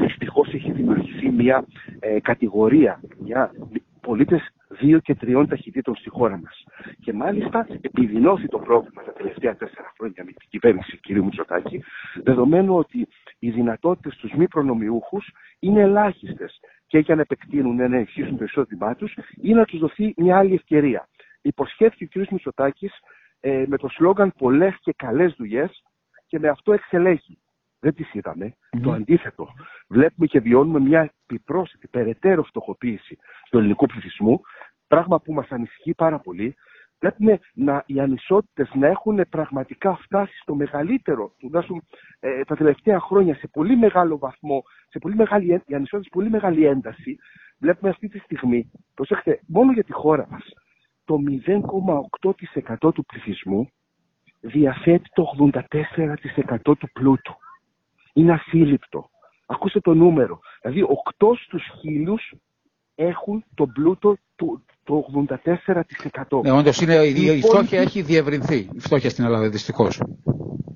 δυστυχώς 0.00 0.54
έχει 0.54 0.72
δημιουργηθεί 0.72 1.30
μια 1.30 1.64
ε, 2.00 2.20
κατηγορία, 2.20 3.00
μια 3.18 3.52
πολίτες 4.00 4.52
δύο 4.68 4.98
και 4.98 5.14
τριών 5.14 5.48
ταχυτήτων 5.48 5.96
στη 5.96 6.08
χώρα 6.08 6.38
μας. 6.38 6.64
Και 7.00 7.12
μάλιστα 7.12 7.66
επιδεινώθη 7.80 8.48
το 8.48 8.58
πρόβλημα 8.58 9.02
τα 9.02 9.12
τελευταία 9.12 9.56
τέσσερα 9.56 9.92
χρόνια 9.96 10.24
με 10.24 10.32
την 10.32 10.48
κυβέρνηση 10.48 10.96
κ. 10.96 11.08
Μητσοτάκη, 11.10 11.82
δεδομένου 12.22 12.76
ότι 12.76 13.08
οι 13.38 13.50
δυνατότητες 13.50 14.16
τους 14.16 14.32
μη 14.32 14.48
προνομιούχους 14.48 15.32
είναι 15.58 15.80
ελάχιστες 15.80 16.60
και 16.88 16.98
για 16.98 17.14
να 17.14 17.20
επεκτείνουν, 17.20 17.76
να 17.76 17.84
ενισχύσουν 17.84 18.36
το 18.36 18.44
εισόδημά 18.44 18.94
τους 18.94 19.14
ή 19.36 19.52
να 19.52 19.64
τους 19.64 19.78
δοθεί 19.78 20.14
μια 20.16 20.38
άλλη 20.38 20.54
ευκαιρία. 20.54 21.08
Υποσχέθηκε 21.42 22.04
ο 22.04 22.24
κ. 22.24 22.30
Μητσοτάκης 22.30 22.92
ε, 23.40 23.64
με 23.66 23.76
το 23.76 23.88
σλόγκαν 23.88 24.32
πολλές 24.38 24.76
και 24.80 24.92
καλές 24.92 25.34
δουλειές 25.38 25.82
και 26.26 26.38
με 26.38 26.48
αυτό 26.48 26.72
εξελέγει. 26.72 27.38
Δεν 27.80 27.94
τις 27.94 28.14
είδαμε. 28.14 28.54
Το 28.82 28.92
αντίθετο. 28.92 29.48
Βλέπουμε 29.88 30.26
και 30.26 30.40
βιώνουμε 30.40 30.80
μια 30.80 31.12
επιπρόσθετη, 31.26 31.88
περαιτέρω 31.88 32.42
φτωχοποίηση 32.42 33.18
του 33.50 33.58
ελληνικού 33.58 33.86
πληθυσμού, 33.86 34.40
πράγμα 34.86 35.20
που 35.20 35.32
μας 35.32 35.48
ανησυχεί 35.48 35.94
πάρα 35.94 36.18
πολύ 36.18 36.56
βλέπουμε 37.00 37.38
να, 37.54 37.82
οι 37.86 38.00
ανισότητες 38.00 38.70
να 38.74 38.86
έχουν 38.86 39.28
πραγματικά 39.28 39.96
φτάσει 39.96 40.38
στο 40.40 40.54
μεγαλύτερο, 40.54 41.32
τουλάχιστον 41.38 41.82
ε, 42.20 42.44
τα 42.44 42.56
τελευταία 42.56 43.00
χρόνια, 43.00 43.34
σε 43.34 43.48
πολύ 43.48 43.76
μεγάλο 43.76 44.18
βαθμό, 44.18 44.62
σε 44.88 44.98
πολύ 44.98 45.14
μεγάλη, 45.14 45.62
οι 45.66 45.74
ανισότητες 45.74 46.12
πολύ 46.12 46.30
μεγάλη 46.30 46.64
ένταση. 46.64 47.16
Βλέπουμε 47.58 47.90
αυτή 47.90 48.08
τη 48.08 48.18
στιγμή, 48.18 48.70
προσέξτε, 48.94 49.40
μόνο 49.46 49.72
για 49.72 49.84
τη 49.84 49.92
χώρα 49.92 50.26
μας, 50.30 50.44
το 51.04 51.18
0,8% 52.80 52.94
του 52.94 53.04
πληθυσμού 53.04 53.68
διαθέτει 54.40 55.08
το 55.12 55.50
84% 56.66 56.78
του 56.78 56.90
πλούτου. 56.92 57.34
Είναι 58.12 58.32
ασύλληπτο. 58.32 59.10
Ακούστε 59.46 59.80
το 59.80 59.94
νούμερο. 59.94 60.40
Δηλαδή, 60.62 60.86
8 61.18 61.34
στους 61.44 61.62
χίλιους 61.80 62.34
έχουν 62.94 63.44
τον 63.54 63.72
πλούτο 63.72 64.16
του, 64.36 64.64
το 64.88 65.04
84%. 66.30 66.42
Ναι, 66.42 66.50
όντως 66.50 66.80
είναι, 66.80 66.94
η, 66.94 67.36
η 67.36 67.40
φτώχεια 67.40 67.80
έχει 67.80 68.02
διευρυνθεί, 68.02 68.56
η 68.56 68.80
φτώχεια 68.80 69.10
στην 69.10 69.24
Ελλάδα 69.24 69.48
δυστυχώς. 69.48 70.02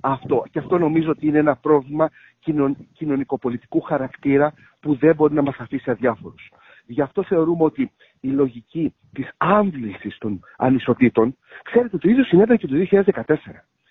Αυτό. 0.01 0.45
Και 0.51 0.59
αυτό 0.59 0.79
νομίζω 0.79 1.11
ότι 1.11 1.27
είναι 1.27 1.39
ένα 1.39 1.57
πρόβλημα 1.57 2.11
κοινων, 2.41 2.77
κοινωνικοπολιτικού 2.93 3.81
χαρακτήρα 3.81 4.53
που 4.81 4.95
δεν 4.95 5.15
μπορεί 5.15 5.35
να 5.35 5.43
μας 5.43 5.57
αφήσει 5.59 5.91
αδιάφορους. 5.91 6.51
Γι' 6.87 7.01
αυτό 7.01 7.25
θεωρούμε 7.25 7.65
ότι 7.65 7.91
η 8.21 8.29
λογική 8.29 8.95
της 9.13 9.29
άμβλησης 9.37 10.19
των 10.19 10.41
ανισοτήτων, 10.57 11.37
ξέρετε, 11.63 11.99
το 11.99 12.09
ίδιο 12.09 12.25
συνέβαινε 12.25 12.59
και 12.59 12.67
το 12.67 12.75
2014. 13.25 13.37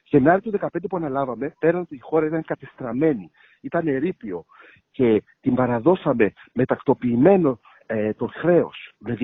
Γενάρη 0.04 0.42
του 0.42 0.52
2015 0.62 0.68
που 0.90 0.98
αναλάβαμε, 0.98 1.54
πέραν 1.60 1.82
ότι 1.82 1.96
η 1.96 2.00
χώρα 2.02 2.26
ήταν 2.26 2.44
κατεστραμμένη, 2.44 3.32
ήταν 3.62 3.88
ερήπιο 3.88 4.46
και 4.92 5.24
την 5.42 5.56
παραδώσαμε 5.56 6.34
με 6.54 6.66
τακτοποιημένο 6.66 7.60
ε, 7.94 8.14
το 8.14 8.26
χρέος, 8.26 8.94
με 8.98 9.18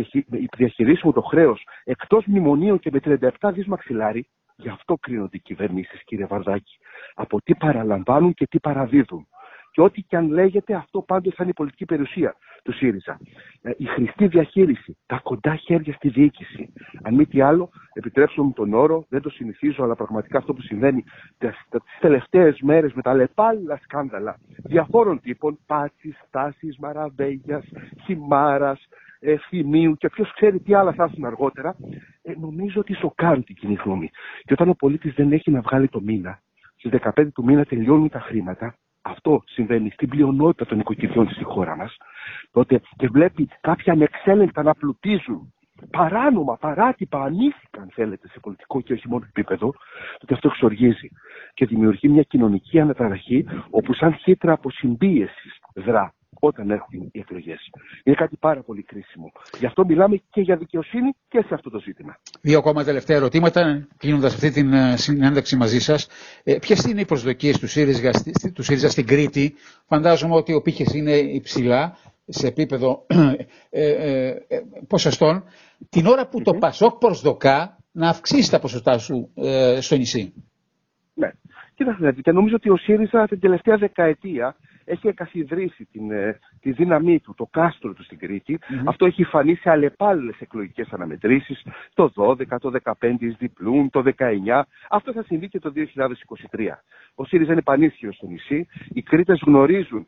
διαχειρίσιμο 0.58 1.12
το 1.12 1.22
χρέος 1.22 1.68
εκτός 1.84 2.26
μνημονίων 2.26 2.80
και 2.80 2.90
με 2.94 3.00
37 3.40 3.52
δις 3.54 3.66
μαξιλάρι, 3.66 4.28
γι' 4.56 4.70
αυτό 4.70 4.96
κρίνονται 4.96 5.38
οι 5.38 5.40
κυβερνήσεις, 5.40 6.04
κύριε 6.04 6.26
Βαρδάκη. 6.26 6.78
Από 7.14 7.42
τι 7.42 7.56
παραλαμβάνουν 7.56 8.34
και 8.34 8.48
τι 8.48 8.60
παραδίδουν. 8.60 9.28
Και 9.78 9.84
ό,τι 9.84 10.02
και 10.02 10.18
αν 10.18 10.30
λέγεται, 10.30 10.74
αυτό 10.74 11.02
πάντως 11.02 11.34
θα 11.34 11.44
είναι 11.44 11.52
η 11.52 11.56
πολιτική 11.56 11.86
περιουσία 11.86 12.36
του 12.64 12.74
ΣΥΡΙΖΑ. 12.74 13.20
Ε, 13.62 13.72
η 13.78 13.86
χρηστή 13.86 14.28
διαχείριση, 14.28 14.98
τα 15.06 15.20
κοντά 15.24 15.56
χέρια 15.56 15.94
στη 15.94 16.10
διοίκηση. 16.10 16.74
Αν 17.04 17.16
μη 17.16 17.26
τι 17.26 17.42
άλλο, 17.42 17.70
επιτρέψτε 17.94 18.42
μου 18.42 18.54
τον 18.56 18.74
όρο, 18.74 19.06
δεν 19.10 19.22
το 19.22 19.30
συνηθίζω, 19.30 19.84
αλλά 19.84 19.96
πραγματικά 19.96 20.38
αυτό 20.38 20.54
που 20.54 20.62
συμβαίνει 20.62 21.04
τις 21.38 22.00
τελευταίες 22.00 22.60
μέρες 22.62 22.94
με 22.94 23.02
τα 23.02 23.14
λεπάλληλα 23.14 23.80
σκάνδαλα 23.84 24.38
διαφόρων 24.64 25.20
τύπων, 25.22 25.60
πάτσης, 25.66 26.18
στάσης, 26.28 26.78
μαραβέγιας, 26.78 27.66
χυμάρα, 28.06 28.80
ευθυμίου 29.20 29.96
και 29.96 30.10
ποιος 30.10 30.34
ξέρει 30.34 30.60
τι 30.60 30.74
άλλα 30.74 30.94
θα 30.94 31.04
έρθουν 31.04 31.26
αργότερα, 31.26 31.76
ε, 32.22 32.34
νομίζω 32.40 32.80
ότι 32.80 32.94
σοκάρουν 32.94 33.44
την 33.44 33.56
κοινή 33.56 33.78
γνώμη. 33.84 34.10
Και 34.44 34.54
όταν 34.54 34.70
ο 34.70 34.74
πολίτης 34.74 35.14
δεν 35.14 35.32
έχει 35.32 35.52
να 35.52 35.62
βγάλει 35.62 35.88
το 35.88 36.02
μήνα, 36.02 36.40
στις 36.76 36.92
15 36.92 37.32
του 37.34 37.44
μήνα 37.44 37.66
τελειώνουν 37.66 38.10
τα 38.10 38.20
χρήματα, 38.20 38.76
αυτό 39.08 39.44
συμβαίνει 39.46 39.90
στην 39.90 40.10
πλειονότητα 40.10 40.66
των 40.66 40.80
οικοκυριών 40.80 41.30
στη 41.30 41.44
χώρα 41.44 41.76
μας, 41.76 41.98
τότε 42.52 42.82
και 42.98 43.08
βλέπει 43.08 43.50
κάποια 43.62 43.94
ανεξέλεγκτα 43.94 44.64
να 44.64 44.74
πλουτίζουν 44.74 45.54
παράνομα, 45.92 46.58
παράτυπα, 46.58 47.24
ανήθικα 47.24 47.82
αν 47.82 47.90
θέλετε 47.94 48.28
σε 48.28 48.40
πολιτικό 48.40 48.82
και 48.82 48.94
όχι 48.94 49.08
μόνο 49.08 49.26
επίπεδο, 49.30 49.74
τότε 50.20 50.34
αυτό 50.34 50.48
εξοργίζει 50.48 51.10
και 51.54 51.66
δημιουργεί 51.66 52.08
μια 52.10 52.24
κοινωνική 52.24 52.80
αναταραχή 52.80 53.46
όπου 53.70 53.94
σαν 53.94 54.14
χύτρα 54.16 54.54
από 54.54 54.70
συμπίεση 54.70 55.50
δρά 55.74 56.14
όταν 56.40 56.70
έρχονται 56.70 56.98
οι 57.12 57.20
εκλογές. 57.20 57.70
Είναι 58.04 58.16
κάτι 58.16 58.36
πάρα 58.40 58.62
πολύ 58.62 58.84
κρίσιμο. 58.84 59.32
Γι' 59.60 59.66
αυτό 59.66 59.86
μιλάμε 59.86 60.22
και 60.30 60.42
για 60.42 60.56
δικαιοσύνη 60.58 61.16
και 61.28 61.44
σε 61.48 61.54
αυτό 61.54 61.70
το 61.70 61.80
ζήτημα. 61.80 62.18
Δύο 62.42 62.58
ακόμα 62.58 62.84
τελευταία 62.84 63.18
ερωτήματα, 63.18 63.88
κλείνοντας 63.98 64.34
αυτή 64.34 64.52
την 64.52 64.74
ε, 64.74 64.98
συνέντευξη 64.98 65.56
μαζί 65.56 65.80
σας. 65.80 66.08
Ε, 66.44 66.58
Ποιες 66.60 66.84
είναι 66.84 67.02
οι 67.02 67.06
προσδοκίες 67.06 67.60
του 67.60 67.68
ΣΥΡΙΖΑ, 67.68 68.12
του 68.54 68.64
ΣΥΡΙΖΑ 68.64 68.90
στην 68.90 69.06
Κρήτη, 69.06 69.56
Φαντάζομαι 69.88 70.36
ότι 70.36 70.54
ο 70.54 70.62
πύχης 70.62 70.94
είναι 70.94 71.12
υψηλά 71.16 71.98
σε 72.28 72.48
επίπεδο 72.48 73.06
ε, 73.70 73.90
ε, 73.90 74.30
ε, 74.48 74.62
ποσοστών, 74.88 75.44
την 75.90 76.06
ώρα 76.06 76.28
που 76.28 76.42
το 76.42 76.54
Πασόκ 76.54 76.98
προσδοκά 76.98 77.78
να 77.92 78.10
αυξήσει 78.10 78.52
τα 78.52 78.60
ποσοστά 78.60 78.98
σου 78.98 79.30
ε, 79.36 79.78
στο 79.82 79.96
νησί. 79.96 80.34
Ναι. 81.78 81.94
Κοιτάξτε, 81.94 82.22
και 82.22 82.32
νομίζω 82.32 82.56
ότι 82.56 82.70
ο 82.70 82.78
ΣΥΡΙΖΑ 82.78 83.28
την 83.28 83.40
τελευταία 83.40 83.78
δεκαετία 83.78 84.56
έχει 84.88 85.08
εκαθιδρύσει 85.08 85.88
την, 85.92 86.12
ε, 86.12 86.40
τη 86.62 86.72
δύναμή 86.72 87.20
του, 87.20 87.34
το 87.38 87.48
κάστρο 87.52 87.94
του 87.94 88.04
στην 88.04 88.18
Κρήτη. 88.18 88.60
Αυτό 88.86 89.06
έχει 89.06 89.24
φανεί 89.24 89.56
σε 89.56 89.70
αλλεπάλληλες 89.70 90.36
εκλογικές 90.40 90.88
αναμετρήσεις. 90.92 91.64
Το 91.94 92.10
12, 92.16 92.60
το 92.60 92.70
15 92.70 93.36
διπλούν, 93.40 93.90
το 93.90 94.02
19. 94.02 94.68
Αυτό 94.90 95.14
θα 95.14 95.24
συμβεί 95.24 95.48
και 95.48 95.60
το 95.60 95.72
2023. 95.72 96.84
Ο 97.16 97.26
ΣΥΡΙΖΑ 97.26 97.52
είναι 97.52 97.62
πανίσχυρο 97.62 98.14
στο 98.14 98.28
νησί. 98.28 98.68
Οι 98.90 99.02
Κρήτες 99.02 99.42
γνωρίζουν 99.46 100.08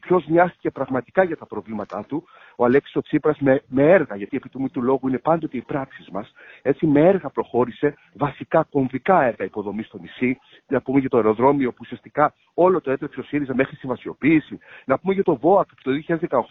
ποιος 0.00 0.26
νοιάστηκε 0.28 0.70
πραγματικά 0.70 1.22
για 1.22 1.36
τα 1.36 1.46
προβλήματά 1.46 2.04
του. 2.08 2.24
Ο 2.56 2.64
Αλέξης 2.64 3.02
Τσίπρας 3.02 3.38
με, 3.38 3.62
με 3.68 3.82
έργα, 3.82 4.16
γιατί 4.16 4.36
επί 4.36 4.48
του, 4.48 4.68
του 4.72 4.82
λόγου 4.82 5.08
είναι 5.08 5.18
πάντοτε 5.18 5.56
οι 5.56 5.62
πράξεις 5.62 6.08
μας, 6.08 6.32
έτσι 6.62 6.86
με 6.86 7.00
έργα 7.00 7.28
προχώρησε 7.28 7.94
βασικά 8.14 8.66
κομβικά 8.70 9.22
έργα 9.22 9.44
υποδομής 9.44 9.86
στο 9.86 9.98
νησί. 9.98 10.38
Να 10.68 10.80
πούμε 10.80 11.00
για 11.00 11.08
το 11.10 11.16
αεροδρόμιο 11.16 11.70
που 11.70 11.78
ουσιαστικά 11.80 12.34
όλο 12.54 12.80
το 12.80 12.90
έτρεξε 12.90 13.20
ο 13.20 13.22
ΣΥΡΙΖΑ 13.22 13.54
μέχρι 13.54 13.76
συμβασιοποίηση. 13.76 14.58
Να 14.84 14.98
πούμε 14.98 15.14
για 15.14 15.22
το 15.22 15.36
ΒΟΑΚ 15.36 15.68
που 15.68 15.82
το 15.82 15.90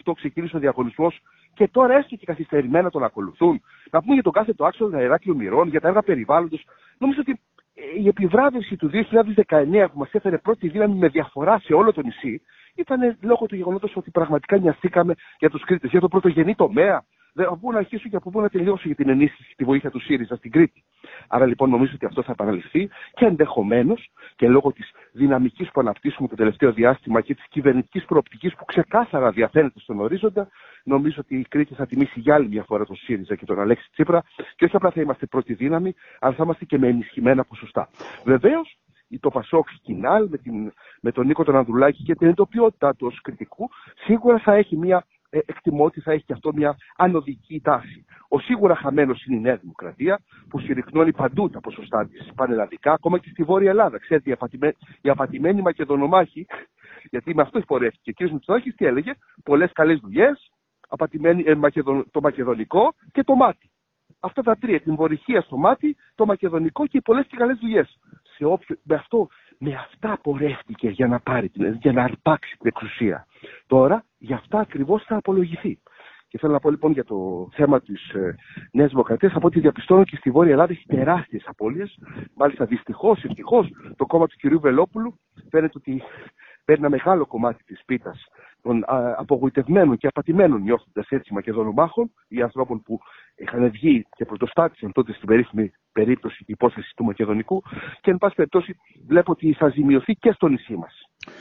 2018 0.04 0.12
ξεκίνησε 0.14 0.56
ο 0.56 0.58
διαγωνισμός 0.58 1.20
και 1.54 1.68
τώρα 1.68 1.94
έστω 1.94 2.16
και 2.16 2.26
καθυστερημένα 2.26 2.90
τον 2.90 3.04
ακολουθούν. 3.04 3.62
Να 3.90 4.00
πούμε 4.00 4.14
για 4.14 4.22
τον 4.22 4.32
κάθε 4.32 4.52
το 4.54 4.64
άξονα 4.64 5.02
Ηράκλειο 5.02 5.34
Μυρών, 5.34 5.68
για 5.68 5.80
τα 5.80 5.88
έργα 5.88 6.02
περιβάλλοντος. 6.02 6.66
Νομίζω 6.98 7.20
ότι 7.20 7.40
η 8.02 8.08
επιβράβευση 8.08 8.76
του 8.76 8.90
2019 8.92 9.88
που 9.92 9.98
μας 9.98 10.12
έφερε 10.12 10.38
πρώτη 10.38 10.68
δύναμη 10.68 10.94
με 10.94 11.08
διαφορά 11.08 11.58
σε 11.58 11.74
όλο 11.74 11.92
το 11.92 12.02
νησί 12.02 12.42
ήταν 12.74 13.16
λόγω 13.20 13.46
του 13.46 13.56
γεγονότος 13.56 13.96
ότι 13.96 14.10
πραγματικά 14.10 14.58
νοιαστήκαμε 14.58 15.14
για 15.38 15.50
τους 15.50 15.64
Κρήτες, 15.64 15.90
για 15.90 16.00
το 16.00 16.08
πρωτογενή 16.08 16.54
τομέα. 16.54 17.04
Από 17.34 17.56
πού 17.56 17.72
να 17.72 17.78
αρχίσω 17.78 18.08
και 18.08 18.16
από 18.16 18.30
πού 18.30 18.40
να 18.40 18.48
τελειώσω 18.48 18.82
για 18.86 18.94
την 18.94 19.08
ενίσχυση 19.08 19.48
και 19.48 19.54
τη 19.56 19.64
βοήθεια 19.64 19.90
του 19.90 20.00
ΣΥΡΙΖΑ 20.00 20.36
στην 20.36 20.50
Κρήτη. 20.50 20.84
Άρα 21.28 21.46
λοιπόν 21.46 21.70
νομίζω 21.70 21.92
ότι 21.94 22.06
αυτό 22.06 22.22
θα 22.22 22.32
επαναληφθεί 22.32 22.88
και 23.14 23.24
ενδεχομένως 23.24 24.10
και 24.36 24.48
λόγω 24.48 24.72
της 24.72 24.90
δυναμικής 25.12 25.70
που 25.70 25.80
αναπτύσσουμε 25.80 26.28
το 26.28 26.34
τελευταίο 26.34 26.72
διάστημα 26.72 27.20
και 27.20 27.34
της 27.34 27.44
κυβερνητικής 27.48 28.04
προοπτικής 28.04 28.54
που 28.54 28.64
ξεκάθαρα 28.64 29.30
διαφαίνεται 29.30 29.80
στον 29.80 30.00
ορίζοντα, 30.00 30.48
νομίζω 30.84 31.16
ότι 31.18 31.36
η 31.36 31.44
Κρήτη 31.48 31.74
θα 31.74 31.86
τιμήσει 31.86 32.20
για 32.20 32.34
άλλη 32.34 32.48
μια 32.48 32.62
φορά 32.62 32.84
τον 32.84 32.96
ΣΥΡΙΖΑ 32.96 33.34
και 33.34 33.44
τον 33.44 33.60
Αλέξη 33.60 33.90
Τσίπρα 33.92 34.22
και 34.56 34.64
όχι 34.64 34.76
απλά 34.76 34.90
θα 34.90 35.00
είμαστε 35.00 35.26
πρώτη 35.26 35.54
δύναμη, 35.54 35.94
αλλά 36.20 36.34
θα 36.34 36.42
είμαστε 36.44 36.64
και 36.64 36.78
με 36.78 36.88
ενισχυμένα 36.88 37.44
ποσοστά. 37.44 37.88
Βεβαίως 38.24 38.78
το 39.20 39.30
Πασόκ 39.30 39.68
Σκινάλ 39.68 40.28
με, 40.28 40.36
την, 40.36 40.72
με 41.00 41.12
τον 41.12 41.26
Νίκο 41.26 41.44
τον 41.44 41.56
Ανδρουλάκη 41.56 42.02
και 42.02 42.14
την 42.14 42.28
εντοπιότητά 42.28 42.94
του 42.94 43.06
ως 43.06 43.20
κριτικού, 43.20 43.70
σίγουρα 44.04 44.38
θα 44.38 44.54
έχει 44.54 44.76
μια 44.76 44.96
ε, 44.96 45.19
εκτιμώ 45.30 45.84
ότι 45.84 46.00
θα 46.00 46.12
έχει 46.12 46.24
και 46.24 46.32
αυτό 46.32 46.52
μια 46.52 46.76
ανωδική 46.96 47.60
τάση. 47.60 48.04
Ο 48.28 48.38
σίγουρα 48.38 48.76
χαμένος 48.76 49.24
είναι 49.24 49.36
η 49.36 49.40
Νέα 49.40 49.56
Δημοκρατία, 49.56 50.20
που 50.48 50.58
συρρυκνώνει 50.58 51.12
παντού 51.12 51.50
τα 51.50 51.60
ποσοστά 51.60 52.08
της 52.08 52.30
πανελλαδικά, 52.34 52.92
ακόμα 52.92 53.18
και 53.18 53.28
στη 53.30 53.42
Βόρεια 53.42 53.70
Ελλάδα. 53.70 53.98
Ξέρετε, 53.98 54.36
η 55.00 55.08
απατημένη 55.10 55.62
Μακεδονομάχη, 55.62 56.46
γιατί 57.10 57.34
με 57.34 57.42
αυτό 57.42 57.60
πορεύτηκε. 57.60 58.24
Ο 58.24 58.28
κ. 58.28 58.30
Μητσοτάκης 58.30 58.74
τι 58.74 58.84
έλεγε, 58.84 59.12
πολλές 59.44 59.72
καλές 59.72 59.98
δουλειές, 59.98 60.50
ε, 61.44 61.54
το 62.10 62.20
μακεδονικό 62.20 62.94
και 63.12 63.22
το 63.22 63.34
μάτι. 63.34 63.70
Αυτά 64.20 64.42
τα 64.42 64.56
τρία, 64.56 64.80
την 64.80 64.94
βορυχία 64.94 65.40
στο 65.40 65.56
μάτι, 65.56 65.96
το 66.14 66.26
μακεδονικό 66.26 66.86
και 66.86 66.96
οι 66.96 67.00
πολλές 67.00 67.26
και 67.26 67.36
καλές 67.36 67.58
δουλειές. 67.58 67.98
Με, 68.82 68.94
αυτό, 68.94 69.28
με 69.62 69.74
αυτά 69.74 70.18
πορεύτηκε 70.22 70.88
για 70.88 71.06
να, 71.06 71.20
πάρει, 71.20 71.50
για 71.80 71.92
να 71.92 72.02
αρπάξει 72.02 72.56
την 72.58 72.66
εξουσία. 72.66 73.26
Τώρα, 73.66 74.04
για 74.18 74.36
αυτά 74.36 74.58
ακριβώς 74.58 75.04
θα 75.04 75.16
απολογηθεί. 75.16 75.78
Και 76.28 76.38
θέλω 76.38 76.52
να 76.52 76.58
πω 76.58 76.70
λοιπόν 76.70 76.92
για 76.92 77.04
το 77.04 77.48
θέμα 77.52 77.80
της 77.80 78.08
ε, 78.08 78.34
Νέας 78.72 78.90
Δημοκρατίας, 78.90 79.32
από 79.34 79.46
ό,τι 79.46 79.60
διαπιστώνω 79.60 80.04
και 80.04 80.16
στη 80.16 80.30
Βόρεια 80.30 80.52
Ελλάδα 80.52 80.72
έχει 80.72 80.86
τεράστιες 80.86 81.42
απώλειες. 81.46 81.98
Μάλιστα, 82.34 82.64
δυστυχώς, 82.64 83.24
ευτυχώς, 83.24 83.68
το 83.96 84.06
κόμμα 84.06 84.26
του 84.26 84.36
κυρίου 84.36 84.60
Βελόπουλου 84.60 85.18
φαίνεται 85.50 85.72
ότι 85.76 86.02
παίρνει 86.64 86.84
ένα 86.84 86.96
μεγάλο 86.96 87.26
κομμάτι 87.26 87.64
της 87.64 87.82
πίτας 87.86 88.26
των 88.62 88.82
α, 88.86 89.14
απογοητευμένων 89.18 89.96
και 89.96 90.06
απατημένων 90.06 90.62
νιώθοντας 90.62 91.08
έτσι 91.08 91.34
Μακεδόνων 91.34 91.72
μάχων 91.72 92.12
ή 92.28 92.42
ανθρώπων 92.42 92.82
που 92.82 93.00
είχαν 93.36 93.70
βγει 93.70 94.06
και 94.16 94.24
πρωτοστάτησαν 94.24 94.92
τότε 94.92 95.12
στην 95.12 95.26
περίφημη 95.26 95.72
περίπτωση 95.92 96.44
και 96.44 96.52
υπόθεση 96.52 96.92
του 96.96 97.04
Μακεδονικού. 97.04 97.62
Και 98.00 98.10
εν 98.10 98.18
πάση 98.18 98.34
περιπτώσει 98.34 98.76
βλέπω 99.06 99.32
ότι 99.32 99.52
θα 99.52 99.68
ζημιωθεί 99.68 100.14
και 100.14 100.32
στο 100.32 100.48
νησί 100.48 100.76
μας. 100.76 100.94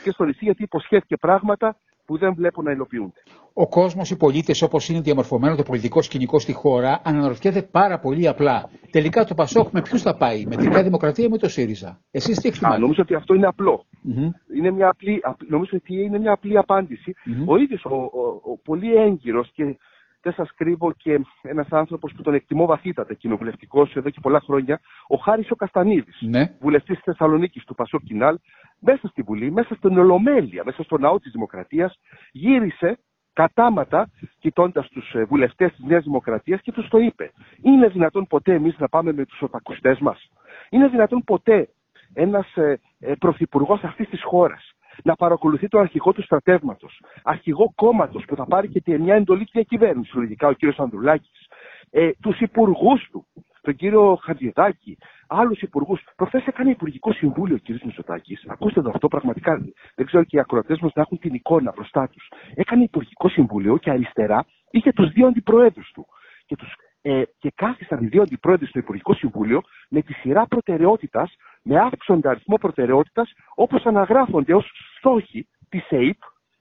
Και 0.04 0.12
στο 0.12 0.24
νησί 0.26 0.46
γιατί 0.46 0.64
υποσχέθηκε 0.64 1.18
πράγματα 1.18 1.78
που 2.10 2.18
δεν 2.18 2.34
βλέπω 2.34 2.62
να 2.62 2.72
υλοποιούνται. 2.72 3.22
Ο 3.54 3.68
κόσμος, 3.68 4.10
οι 4.10 4.18
πολίτες, 4.18 4.62
όπως 4.62 4.90
είναι 4.90 5.02
διαμορφωμένο 5.02 5.56
το 5.56 5.64
πολιτικό 5.64 6.02
σκηνικό 6.02 6.40
στη 6.40 6.54
χώρα, 6.54 7.02
αναρωτιέται 7.04 7.62
πάρα 7.62 8.00
πολύ 8.00 8.28
απλά. 8.28 8.70
Τελικά 8.92 9.26
το 9.26 9.34
Πασόκ 9.34 9.72
με 9.72 9.82
ποιους 9.82 10.02
θα 10.02 10.18
πάει, 10.18 10.46
με 10.46 10.56
την 10.56 10.70
Νέα 10.70 10.84
Δημοκρατία 10.84 11.26
ή 11.26 11.30
με 11.30 11.38
το 11.38 11.50
ΣΥΡΙΖΑ; 11.50 12.00
Εσείς 12.12 12.40
τι 12.40 12.48
εκτιμάτε. 12.48 12.80
Νομίζω 12.80 13.02
ότι 13.02 13.14
αυτό 13.16 13.34
είναι 13.34 13.48
απλό. 13.48 13.86
Mm-hmm. 14.08 14.56
Είναι 14.56 14.72
μια 14.72 14.90
απλή, 14.90 15.22
νομίζω 15.48 15.72
ότι 15.74 16.04
είναι 16.04 16.20
μια 16.20 16.32
απλή 16.32 16.58
απάντηση. 16.58 17.16
Mm-hmm. 17.16 17.46
Ο 17.46 17.58
ίδιος 17.58 17.86
ο, 17.86 17.96
ο, 17.96 18.52
ο, 18.52 18.58
πολύ 18.64 18.94
έγκυρος 18.96 19.52
και 19.54 19.78
δεν 20.22 20.34
σας 20.34 20.54
κρύβω 20.56 20.92
και 20.92 21.20
ένας 21.42 21.68
άνθρωπος 21.70 22.14
που 22.16 22.22
τον 22.22 22.34
εκτιμώ 22.34 22.66
βαθύτατα 22.66 23.14
κοινοβουλευτικός 23.14 23.96
εδώ 23.96 24.10
και 24.10 24.20
πολλά 24.22 24.40
χρόνια, 24.40 24.80
ο 25.08 25.16
Χάρης 25.16 25.52
ο 25.52 25.56
Καστανίδης, 25.56 26.18
ναι. 26.22 26.56
βουλευτής 26.60 26.96
της 26.96 27.04
Θεσσαλονίκης 27.04 27.64
του 27.64 27.76
Πασό 27.76 28.00
Κινάλ, 28.00 28.38
μέσα 28.80 29.08
στη 29.08 29.22
Βουλή, 29.22 29.52
μέσα 29.52 29.76
στην 29.76 29.98
Ολομέλεια, 29.98 30.64
μέσα 30.66 30.84
στο 30.84 30.98
ναό 30.98 31.20
της 31.20 31.32
Δημοκρατίας, 31.32 32.00
γύρισε 32.32 33.00
κατάματα 33.34 34.10
κοιτώντας 34.40 34.88
τους 34.88 35.14
ε, 35.14 35.24
βουλευτές 35.24 35.72
της 35.72 35.86
Νέας 35.86 36.04
Δημοκρατίας 36.04 36.62
και 36.62 36.72
τους 36.72 36.88
το 36.88 36.98
είπε. 36.98 37.32
Είναι 37.62 37.88
δυνατόν 37.88 38.28
ποτέ 38.28 38.54
εμείς 38.54 38.78
να 38.78 38.88
πάμε 38.88 39.14
με 39.14 39.26
τους 39.26 39.42
οτακουστέ 39.42 39.98
μας; 40.00 40.30
Είναι 40.70 40.88
δυνατόν 40.88 41.24
ποτέ 41.24 41.70
ένας 42.14 42.56
ε, 42.56 42.80
ε, 43.00 43.14
πρωθυπουργός 43.20 43.84
αυτής 43.84 44.10
της 44.10 44.24
χώρας 44.24 44.74
να 45.04 45.16
παρακολουθεί 45.16 45.68
τον 45.68 45.82
αρχηγό 45.82 46.14
του 46.14 46.24
στρατεύματος, 46.24 47.02
αρχηγό 47.24 47.72
κόμματος 47.76 48.26
που 48.26 48.36
θα 48.36 48.46
πάρει 48.46 48.68
και 48.68 48.98
μια 48.98 49.16
εντολή 49.16 49.44
της 49.44 49.52
διακυβέρνησης, 49.54 50.14
λογικά 50.14 50.48
ο 50.48 50.54
κύριος 50.54 50.80
Ανδρουλάκης, 50.80 51.48
ε, 51.92 52.10
τους 52.22 52.40
υπουργούς 52.40 53.08
του, 53.12 53.26
τον 53.62 53.76
κύριο 53.76 54.20
Χατζηδάκη, 54.22 54.98
άλλους 55.28 55.62
υπουργούς. 55.62 56.02
Προχθές 56.16 56.46
έκανε 56.46 56.70
υπουργικό 56.70 57.14
συμβούλιο 57.14 57.56
ο 57.56 57.58
κύριος 57.58 57.84
Μητσοτάκης. 57.84 58.46
Ακούστε 58.48 58.82
το 58.82 58.90
αυτό 58.94 59.08
πραγματικά. 59.08 59.62
Δεν 59.96 60.06
ξέρω 60.06 60.24
και 60.24 60.38
οι 60.38 60.40
ακροατές 60.40 60.80
μας 60.80 60.92
να 60.96 61.02
έχουν 61.02 61.20
την 61.20 61.34
εικόνα 61.34 61.72
μπροστά 61.76 62.10
τους. 62.10 62.32
Έκανε 62.56 62.84
υπουργικό 62.84 63.30
συμβούλιο 63.30 63.78
και 63.78 63.90
αριστερά 63.90 64.46
είχε 64.72 64.92
τους 64.92 65.10
δύο 65.12 65.28
αντιπροέδρους 65.28 65.92
του. 65.94 66.08
Και, 66.46 66.56
τους, 66.56 66.74
ε, 67.02 67.24
και 67.38 67.52
κάθισαν 67.56 68.04
οι 68.04 68.08
δύο 68.08 68.22
αντιπρόεδροι 68.22 68.66
στο 68.66 68.80
Υπουργικό 68.80 69.14
Συμβούλιο 69.14 69.62
με 69.90 70.02
τη 70.02 70.14
σειρά 70.14 70.48
προτεραιότητας, 70.48 71.36
με 71.64 71.80
αύξοντα 71.80 72.30
αριθμό 72.30 72.56
προτεραιότητας, 72.56 73.34
όπως 73.56 73.86
αναγράφονται 73.86 74.54
ως 74.54 74.72
στόχοι 74.98 75.48
της 75.70 75.90
ΕΕΠ 75.90 76.18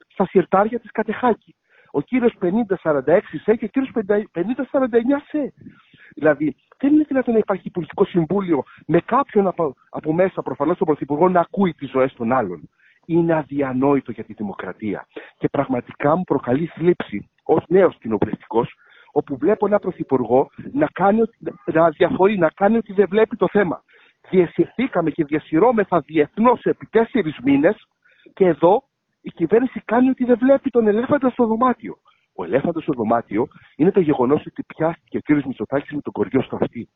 στα 0.07 0.25
συρτάρια 0.25 0.79
της 0.79 0.91
Κατεχάκη. 0.91 1.55
Ο 1.91 2.01
κύριος 2.01 2.33
5046 2.39 3.39
ΣΕ 3.43 3.55
και 3.55 3.65
ο 3.65 3.67
κύριος 3.67 3.91
5049 3.93 5.19
ΣΕ. 5.27 5.53
Δηλαδή, 6.15 6.55
δεν 6.77 6.93
είναι 6.93 7.03
δυνατόν 7.07 7.33
να 7.33 7.39
υπάρχει 7.39 7.67
Υπουργικό 7.67 8.05
Συμβούλιο 8.05 8.63
με 8.85 8.99
κάποιον 8.99 9.47
από, 9.47 9.75
από 9.89 10.13
μέσα, 10.13 10.41
προφανώς 10.41 10.77
τον 10.77 10.87
Πρωθυπουργό, 10.87 11.29
να 11.29 11.39
ακούει 11.39 11.73
τις 11.73 11.89
ζωές 11.89 12.13
των 12.13 12.31
άλλων. 12.31 12.69
Είναι 13.05 13.33
αδιανόητο 13.35 14.11
για 14.11 14.23
τη 14.23 14.33
δημοκρατία. 14.33 15.07
Και 15.37 15.47
πραγματικά 15.47 16.15
μου 16.15 16.23
προκαλεί 16.23 16.65
θλίψη 16.65 17.29
ως 17.43 17.63
νέος 17.67 17.97
κοινοβουλευτικός, 17.99 18.73
όπου 19.11 19.37
βλέπω 19.37 19.65
ένα 19.65 19.79
Πρωθυπουργό 19.79 20.49
να, 20.71 20.87
κάνει, 20.93 21.21
να 21.65 21.89
διαφορεί, 21.89 22.37
να 22.37 22.49
κάνει 22.49 22.77
ότι 22.77 22.93
δεν 22.93 23.07
βλέπει 23.09 23.35
το 23.35 23.47
θέμα. 23.51 23.83
Διεσυρθήκαμε 24.29 25.09
και 25.09 25.23
διασυρώμεθα 25.23 25.99
διεθνώς 25.99 26.63
επί 26.63 26.85
τέσσερις 26.85 27.37
μήνες 27.43 27.87
και 28.33 28.45
εδώ 28.45 28.83
η 29.21 29.29
κυβέρνηση 29.29 29.81
κάνει 29.85 30.09
ότι 30.09 30.25
δεν 30.25 30.37
βλέπει 30.37 30.69
τον 30.69 30.87
ελέφαντα 30.87 31.29
στο 31.29 31.45
δωμάτιο. 31.45 31.97
Ο 32.35 32.43
ελέφαντος 32.43 32.83
στο 32.83 32.93
δωμάτιο 32.93 33.47
είναι 33.75 33.91
το 33.91 33.99
γεγονός 33.99 34.45
ότι 34.45 34.63
πιάστηκε 34.63 35.17
ο 35.17 35.21
κ. 35.21 35.45
Μητσοτάκης 35.45 35.91
με 35.91 36.01
τον 36.01 36.13
κοριό 36.13 36.41
στο 36.41 36.57
αυτή. 36.61 36.89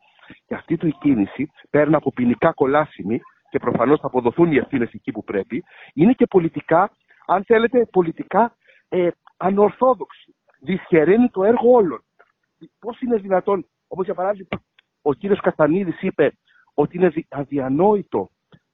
Και 0.47 0.55
αυτή 0.55 0.77
του 0.77 0.87
η 0.87 0.95
κίνηση 0.99 1.51
παίρνει 1.69 1.95
από 1.95 2.11
ποινικά 2.11 2.51
κολάσιμη 2.51 3.19
και 3.49 3.59
προφανώς 3.59 3.99
θα 3.99 4.07
αποδοθούν 4.07 4.51
οι 4.51 4.57
ευθύνες 4.57 4.93
εκεί 4.93 5.11
που 5.11 5.23
πρέπει, 5.23 5.63
είναι 5.93 6.13
και 6.13 6.25
πολιτικά, 6.25 6.91
αν 7.25 7.43
θέλετε, 7.43 7.87
πολιτικά 7.91 8.55
ε, 8.89 9.09
ανορθόδοξη. 9.37 10.22
Δυσχεραίνει 10.63 11.29
το 11.29 11.43
έργο 11.43 11.71
όλων. 11.71 12.03
Πώς 12.79 13.01
είναι 13.01 13.17
δυνατόν, 13.17 13.65
όπως 13.87 14.05
για 14.05 14.13
παράδειγμα 14.13 14.61
ο 15.03 15.13
κύριος 15.13 15.39
Καστανίδης 15.39 16.01
είπε 16.01 16.37
ότι 16.73 16.97
είναι 16.97 17.13
αδιανόητο 17.29 18.29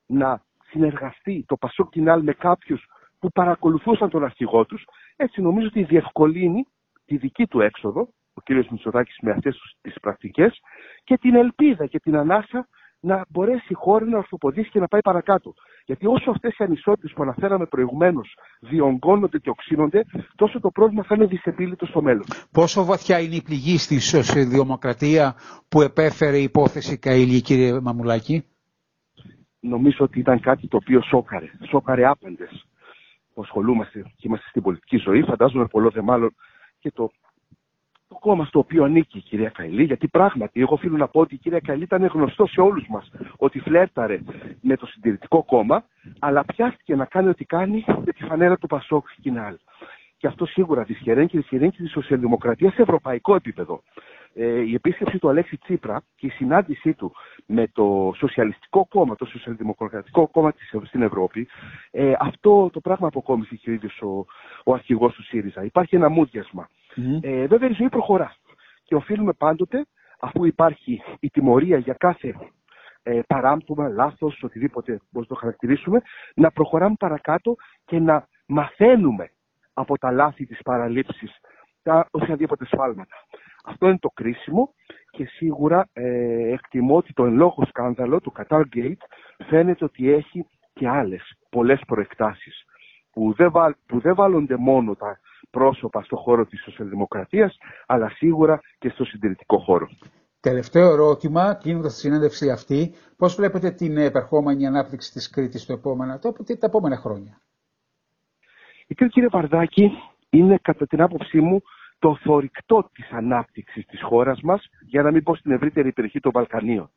να 0.06 0.44
συνεργαστεί 0.70 1.44
το 1.48 1.58
Πασό 1.58 1.90
Κινάλ 1.90 2.24
με 2.24 2.34
κάποιους 2.34 2.86
που 3.20 3.30
παρακολουθούσαν 3.32 4.10
τον 4.10 4.24
αρχηγό 4.24 4.66
τους 4.66 4.86
Έτσι 5.16 5.42
νομίζω 5.42 5.68
ότι 5.68 5.84
διευκολύνει 5.84 6.68
τη 7.06 7.18
δική 7.18 7.48
του 7.48 7.62
έξοδο, 7.62 8.10
ο 8.34 8.42
κύριος 8.42 8.68
Μητσοτάκης 8.68 9.18
με 9.22 9.32
αυτές 9.32 9.78
τις 9.82 10.00
πρακτικές 10.02 10.60
και 11.04 11.18
την 11.18 11.36
ελπίδα 11.36 11.86
και 11.86 12.00
την 12.00 12.16
ανάσα 12.16 12.68
να 13.00 13.26
μπορέσει 13.30 13.66
η 13.68 13.74
χώρα 13.74 14.06
να 14.06 14.18
ορθοποδήσει 14.18 14.70
και 14.70 14.80
να 14.80 14.88
πάει 14.88 15.02
παρακάτω. 15.02 15.54
Γιατί 15.86 16.06
όσο 16.06 16.32
αυτές 16.32 16.58
οι 16.58 16.64
ανισότητες 16.64 17.12
που 17.16 17.24
αναφέραμε 17.24 17.66
προηγουμένως 17.66 18.38
διονγκώνονται 18.60 19.38
και 19.38 19.50
οξύνονται, 19.50 20.06
τόσο 20.36 20.60
το 20.60 20.70
πρόβλημα 20.72 21.04
θα 21.04 21.16
είναι 21.16 21.26
δυσεπίλητο 21.26 21.86
στο 21.86 22.02
μέλλον. 22.02 22.24
Πόσο 22.52 22.86
βαθιά 22.86 23.20
είναι 23.20 23.36
η 23.36 23.42
πληγή 23.42 23.78
στη 23.78 24.00
σοσιαλδημοκρατία 24.00 25.36
που 25.70 25.82
επέφερε 25.82 26.38
η 26.38 26.44
υπόθεση 26.44 26.98
Καήλη, 26.98 27.42
κύριε 27.42 27.80
Μαμουλάκη; 27.80 28.46
Νομίζω 29.60 29.98
ότι 30.00 30.20
ήταν 30.20 30.40
κάτι 30.40 30.68
το 30.68 30.78
οποίο 30.78 31.02
σόκαρε. 31.02 31.52
Σόκαρε 31.70 32.06
άπαντες 32.06 32.66
που 33.34 33.42
ασχολούμαστε 33.42 34.00
και 34.02 34.28
είμαστε 34.28 34.46
στην 34.50 34.62
πολιτική 34.62 34.98
ζωή. 34.98 35.24
Φαντάζομαι 35.24 35.66
πολλό 35.66 35.90
δε 35.90 36.02
μάλλον 36.02 36.36
και 36.80 36.92
το 36.92 37.12
το 37.12 37.12
κόμμα 38.20 38.46
στο 38.46 38.60
οποίο 38.60 38.84
ανήκει 38.84 39.18
η 39.18 39.22
κυρία 39.22 39.50
Καηλή, 39.50 39.84
γιατί 39.84 40.08
πράγματι 40.08 40.62
εγώ 40.62 40.74
οφείλω 40.74 40.98
να 40.98 41.08
πω 41.08 41.20
ότι 41.20 41.36
η 41.36 41.38
κυρία 41.38 41.60
Καηλή 41.60 41.84
ήταν 41.84 42.06
γνωστό 42.06 42.48
σε 42.48 42.62
όλους 42.62 42.86
μας 42.90 43.12
ότι 43.38 43.60
φλέρταρε 43.60 44.20
με 44.62 44.76
το 44.76 44.86
συντηρητικό 44.86 45.44
κόμμα, 45.44 45.84
αλλά 46.20 46.46
πιάστηκε 46.46 46.96
να 46.96 47.06
κάνει 47.06 47.30
ό,τι 47.30 47.46
κάνει 47.46 47.86
με 47.88 48.12
τη 48.12 48.24
φανέρα 48.24 48.58
του 48.58 48.68
Πασόκ 48.68 49.08
Κινάλ. 49.22 49.56
Και 50.18 50.28
αυτό 50.28 50.46
σίγουρα 50.46 50.84
δυσχεραίνει 50.84 51.28
και 51.28 51.38
δυσχεραίνει 51.38 51.72
και 51.72 51.82
τη 51.82 51.90
σοσιαλδημοκρατία 51.90 52.72
σε 52.72 52.82
ευρωπαϊκό 52.82 53.36
επίπεδο. 53.36 53.84
Ε, 54.34 54.62
η 54.62 54.74
επίσκεψη 54.74 55.20
του 55.20 55.30
Αλέξη 55.30 55.58
Τσίπρα 55.58 56.02
και 56.16 56.26
η 56.26 56.30
συνάντησή 56.30 56.94
του 56.94 57.14
με 57.46 57.68
το 57.68 58.14
Σοσιαλιστικό 58.16 58.88
Κόμμα, 58.90 59.16
το 59.16 59.26
Σοσιαλδημοκρατικό 59.26 60.28
Κόμμα 60.28 60.52
της, 60.52 60.76
στην 60.84 61.02
Ευρώπη, 61.02 61.48
ε, 61.92 62.14
αυτό 62.20 62.70
το 62.74 62.80
πράγμα 62.80 63.08
αποκόμισε 63.08 63.56
και 63.56 63.70
ο 63.70 63.74
ίδιος 63.74 64.02
ο, 64.02 64.26
ο 64.64 64.74
αρχηγός 64.74 65.14
του 65.14 65.24
ΣΥΡΙΖΑ. 65.24 65.64
Υπάρχει 65.64 65.96
ένα 65.96 66.10
μούδιασμα. 66.10 66.70
Ε, 67.22 67.48
βέβαια 67.48 67.70
η 67.70 67.74
ζωή 67.74 67.90
προχωρά 67.90 68.36
και 68.84 68.96
οφείλουμε 68.96 69.34
πάντοτε, 69.34 69.86
αφού 70.20 70.46
υπάρχει 70.46 71.02
η 71.20 71.30
τιμωρία 71.30 71.78
για 71.78 71.94
κάθε 71.94 72.36
ε, 73.04 73.20
παράμπτωμα, 73.28 73.88
λάθος, 73.88 74.44
οτιδήποτε 74.44 74.92
μπορούμε 74.92 75.10
να 75.12 75.26
το 75.26 75.36
χαρακτηρίσουμε, 75.36 76.02
να 76.36 76.52
προχωράμε 76.52 76.96
παρακάτω 77.00 77.56
και 77.86 78.00
να 78.00 78.28
μαθαίνουμε 78.46 79.32
από 79.74 79.98
τα 79.98 80.12
λάθη 80.12 80.46
της 80.46 80.62
παραλήψης, 80.64 81.40
τα 81.84 82.08
οποιαδήποτε 82.12 82.66
σφάλματα. 82.66 83.16
Αυτό 83.64 83.88
είναι 83.88 83.98
το 84.00 84.10
κρίσιμο 84.10 84.74
και 85.12 85.26
σίγουρα 85.26 85.90
ε, 85.94 86.52
εκτιμώ 86.52 86.96
ότι 86.96 87.14
το 87.14 87.26
εν 87.26 87.34
λόγω 87.34 87.66
σκάνδαλο 87.68 88.20
του 88.20 88.34
Qatar 88.38 88.64
Gate 88.76 89.04
φαίνεται 89.50 89.84
ότι 89.84 90.12
έχει 90.12 90.46
και 90.74 90.88
άλλες 90.88 91.38
πολλές 91.50 91.82
προεκτάσεις 91.88 92.66
που 93.12 93.34
δεν, 93.34 93.52
που 93.86 94.00
δεν 94.00 94.16
βάλλονται 94.16 94.58
μόνο 94.58 94.96
τα 94.96 95.20
πρόσωπα 95.50 96.04
στο 96.04 96.16
χώρο 96.16 96.46
της 96.46 96.62
σοσιαλδημοκρατίας, 96.62 97.58
αλλά 97.86 98.10
σίγουρα 98.10 98.62
και 98.78 98.90
στο 98.90 99.04
συντηρητικό 99.06 99.58
χώρο. 99.58 99.90
Τελευταίο 100.40 100.92
ερώτημα, 100.92 101.54
κλείνοντας 101.54 101.94
τη 101.94 102.00
συνέντευξη 102.00 102.50
αυτή, 102.50 102.94
πώς 103.18 103.36
βλέπετε 103.36 103.72
την 103.72 103.98
επερχόμενη 103.98 104.68
ανάπτυξη 104.68 105.12
της 105.12 105.30
Κρήτης 105.30 105.66
το 105.66 105.74
επόμενο, 105.74 106.20
το, 106.20 106.32
τα 106.32 106.66
επόμενα 106.66 106.98
χρόνια; 106.98 107.42
Η 108.88 108.96
Κρήτη, 108.96 109.14
κύριε 109.14 109.30
Βαρδάκη, 109.32 109.92
είναι 110.30 110.60
κατά 110.62 110.88
την 110.88 111.02
άποψή 111.02 111.42
μου 111.42 111.62
το 112.00 112.16
θορυκτό 112.16 112.90
της 112.94 113.12
ανάπτυξης 113.12 113.86
της 113.86 114.02
χώρας 114.02 114.42
μας, 114.42 114.70
για 114.88 115.02
να 115.02 115.12
μην 115.12 115.24
πω 115.24 115.36
στην 115.36 115.52
ευρύτερη 115.52 115.92
περιοχή 115.92 116.20
των 116.20 116.32
Βαλκανίων. 116.32 116.90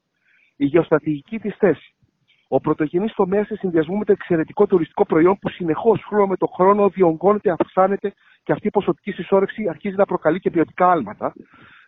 Η 0.56 0.64
γεωστρατηγική 0.64 1.38
της 1.38 1.56
θέση, 1.56 1.94
ο 2.48 2.60
πρωτογενής 2.60 3.14
τομέας 3.14 3.46
σε 3.46 3.56
συνδυασμό 3.56 3.96
με 3.96 4.04
το 4.04 4.12
εξαιρετικό 4.12 4.66
τουριστικό 4.66 5.06
προϊόν 5.06 5.38
που 5.38 5.48
συνεχώς 5.48 6.04
χρόνο 6.06 6.26
με 6.26 6.36
το 6.36 6.46
χρόνο 6.46 6.88
διονγκώνεται, 6.88 7.50
αυξάνεται 7.50 8.12
και 8.42 8.52
αυτή 8.52 8.66
η 8.66 8.70
ποσοτική 8.70 9.12
συσσόρευση 9.12 9.68
αρχίζει 9.68 9.96
να 9.96 10.04
προκαλεί 10.04 10.40
και 10.40 10.50
ποιοτικά 10.50 10.90
άλματα, 10.90 11.32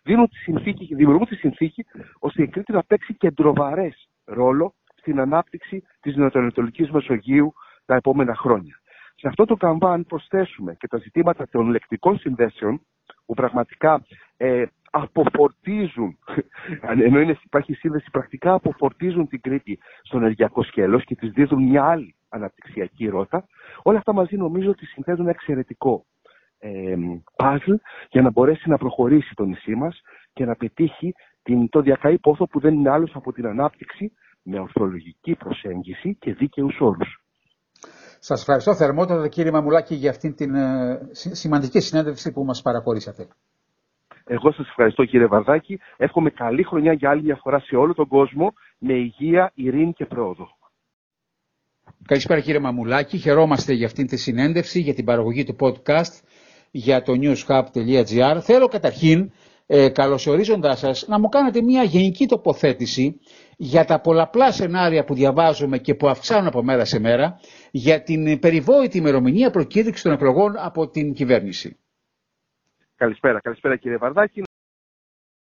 δίνουν 0.03 0.27
τη 0.27 0.35
συνθήκη, 0.35 0.95
δημιουργούν 0.95 1.25
τη 1.25 1.35
συνθήκη 1.35 1.85
ώστε 2.19 2.43
η 2.43 2.47
Κρήτη 2.47 2.71
να 2.71 2.83
παίξει 2.83 3.13
κεντροβαρέ 3.13 3.89
ρόλο 4.25 4.73
στην 4.95 5.19
ανάπτυξη 5.19 5.83
της 5.99 6.15
Νοτιοανατολικής 6.15 6.91
Μεσογείου 6.91 7.53
τα 7.85 7.95
επόμενα 7.95 8.35
χρόνια. 8.35 8.79
Σε 9.15 9.27
αυτό 9.27 9.45
το 9.45 9.55
καμβάν 9.55 10.05
προσθέσουμε 10.05 10.75
και 10.75 10.87
τα 10.87 10.97
ζητήματα 10.97 11.47
των 11.51 11.69
λεκτικών 11.69 12.17
συνδέσεων, 12.17 12.81
που 13.25 13.33
πραγματικά 13.33 14.05
ε, 14.37 14.65
αποφορτίζουν, 14.91 16.17
ενώ 17.05 17.19
είναι, 17.19 17.39
υπάρχει 17.43 17.73
σύνδεση, 17.73 18.11
πρακτικά 18.11 18.53
αποφορτίζουν 18.53 19.27
την 19.27 19.41
Κρήτη 19.41 19.79
στο 20.01 20.17
ενεργειακό 20.17 20.63
σκέλος 20.63 21.03
και 21.03 21.15
της 21.15 21.31
δίδουν 21.31 21.63
μια 21.63 21.83
άλλη 21.83 22.15
αναπτυξιακή 22.29 23.07
ρότα. 23.07 23.47
Όλα 23.83 23.97
αυτά 23.97 24.13
μαζί 24.13 24.35
νομίζω 24.37 24.69
ότι 24.69 24.85
συνθέτουν 24.85 25.21
ένα 25.21 25.29
εξαιρετικό 25.29 26.05
ε, 26.59 26.95
για 28.09 28.21
να 28.21 28.31
μπορέσει 28.31 28.69
να 28.69 28.77
προχωρήσει 28.77 29.33
το 29.35 29.45
νησί 29.45 29.75
μας 29.75 30.01
και 30.33 30.45
να 30.45 30.55
πετύχει 30.55 31.13
την, 31.43 31.69
το 31.69 31.81
διακαή 31.81 32.17
πόθο 32.17 32.47
που 32.47 32.59
δεν 32.59 32.73
είναι 32.73 32.89
άλλος 32.89 33.11
από 33.15 33.33
την 33.33 33.45
ανάπτυξη 33.45 34.11
με 34.43 34.59
ορθολογική 34.59 35.35
προσέγγιση 35.35 36.15
και 36.15 36.33
δίκαιους 36.33 36.77
όρους. 36.79 37.24
Σας 38.27 38.39
ευχαριστώ 38.39 38.75
θερμότατα 38.75 39.27
κύριε 39.27 39.51
Μαμουλάκη 39.51 39.95
για 39.95 40.09
αυτήν 40.09 40.35
την 40.35 40.55
ε, 40.55 40.99
σημαντική 41.11 41.79
συνέντευξη 41.79 42.31
που 42.31 42.43
μας 42.43 42.61
παραχωρήσατε. 42.61 43.27
Εγώ 44.23 44.51
σας 44.51 44.67
ευχαριστώ 44.67 45.05
κύριε 45.05 45.27
Βαρδάκη. 45.27 45.79
Εύχομαι 45.97 46.29
καλή 46.29 46.63
χρονιά 46.63 46.93
για 46.93 47.09
άλλη 47.09 47.21
μια 47.21 47.35
φορά 47.35 47.59
σε 47.59 47.75
όλο 47.75 47.93
τον 47.93 48.07
κόσμο 48.07 48.53
με 48.77 48.93
υγεία, 48.93 49.51
ειρήνη 49.55 49.93
και 49.93 50.05
πρόοδο. 50.05 50.47
Καλησπέρα 52.05 52.39
κύριε 52.39 52.59
Μαμουλάκη. 52.59 53.17
Χαιρόμαστε 53.17 53.73
για 53.73 53.85
αυτήν 53.85 54.07
τη 54.07 54.17
συνέντευξη, 54.17 54.79
για 54.79 54.93
την 54.93 55.05
παραγωγή 55.05 55.43
του 55.43 55.55
podcast 55.59 56.13
για 56.71 57.01
το 57.01 57.13
newshub.gr. 57.21 58.39
Θέλω 58.41 58.67
καταρχήν, 58.67 59.31
ε, 59.67 59.89
καλωσορίζοντάς 59.89 60.79
σας, 60.79 61.07
να 61.07 61.19
μου 61.19 61.29
κάνετε 61.29 61.61
μια 61.61 61.83
γενική 61.83 62.25
τοποθέτηση 62.25 63.19
για 63.57 63.85
τα 63.85 63.99
πολλαπλά 64.01 64.51
σενάρια 64.51 65.03
που 65.05 65.13
διαβάζουμε 65.13 65.77
και 65.77 65.95
που 65.95 66.07
αυξάνουν 66.07 66.47
από 66.47 66.63
μέρα 66.63 66.85
σε 66.85 66.99
μέρα 66.99 67.39
για 67.71 68.03
την 68.03 68.39
περιβόητη 68.39 68.97
ημερομηνία 68.97 69.49
προκήρυξης 69.51 70.03
των 70.03 70.11
εκλογών 70.11 70.55
από 70.57 70.89
την 70.89 71.13
κυβέρνηση. 71.13 71.77
Καλησπέρα, 72.95 73.39
καλησπέρα 73.41 73.77
κύριε 73.77 73.97
Βαρδάκη. 73.97 74.43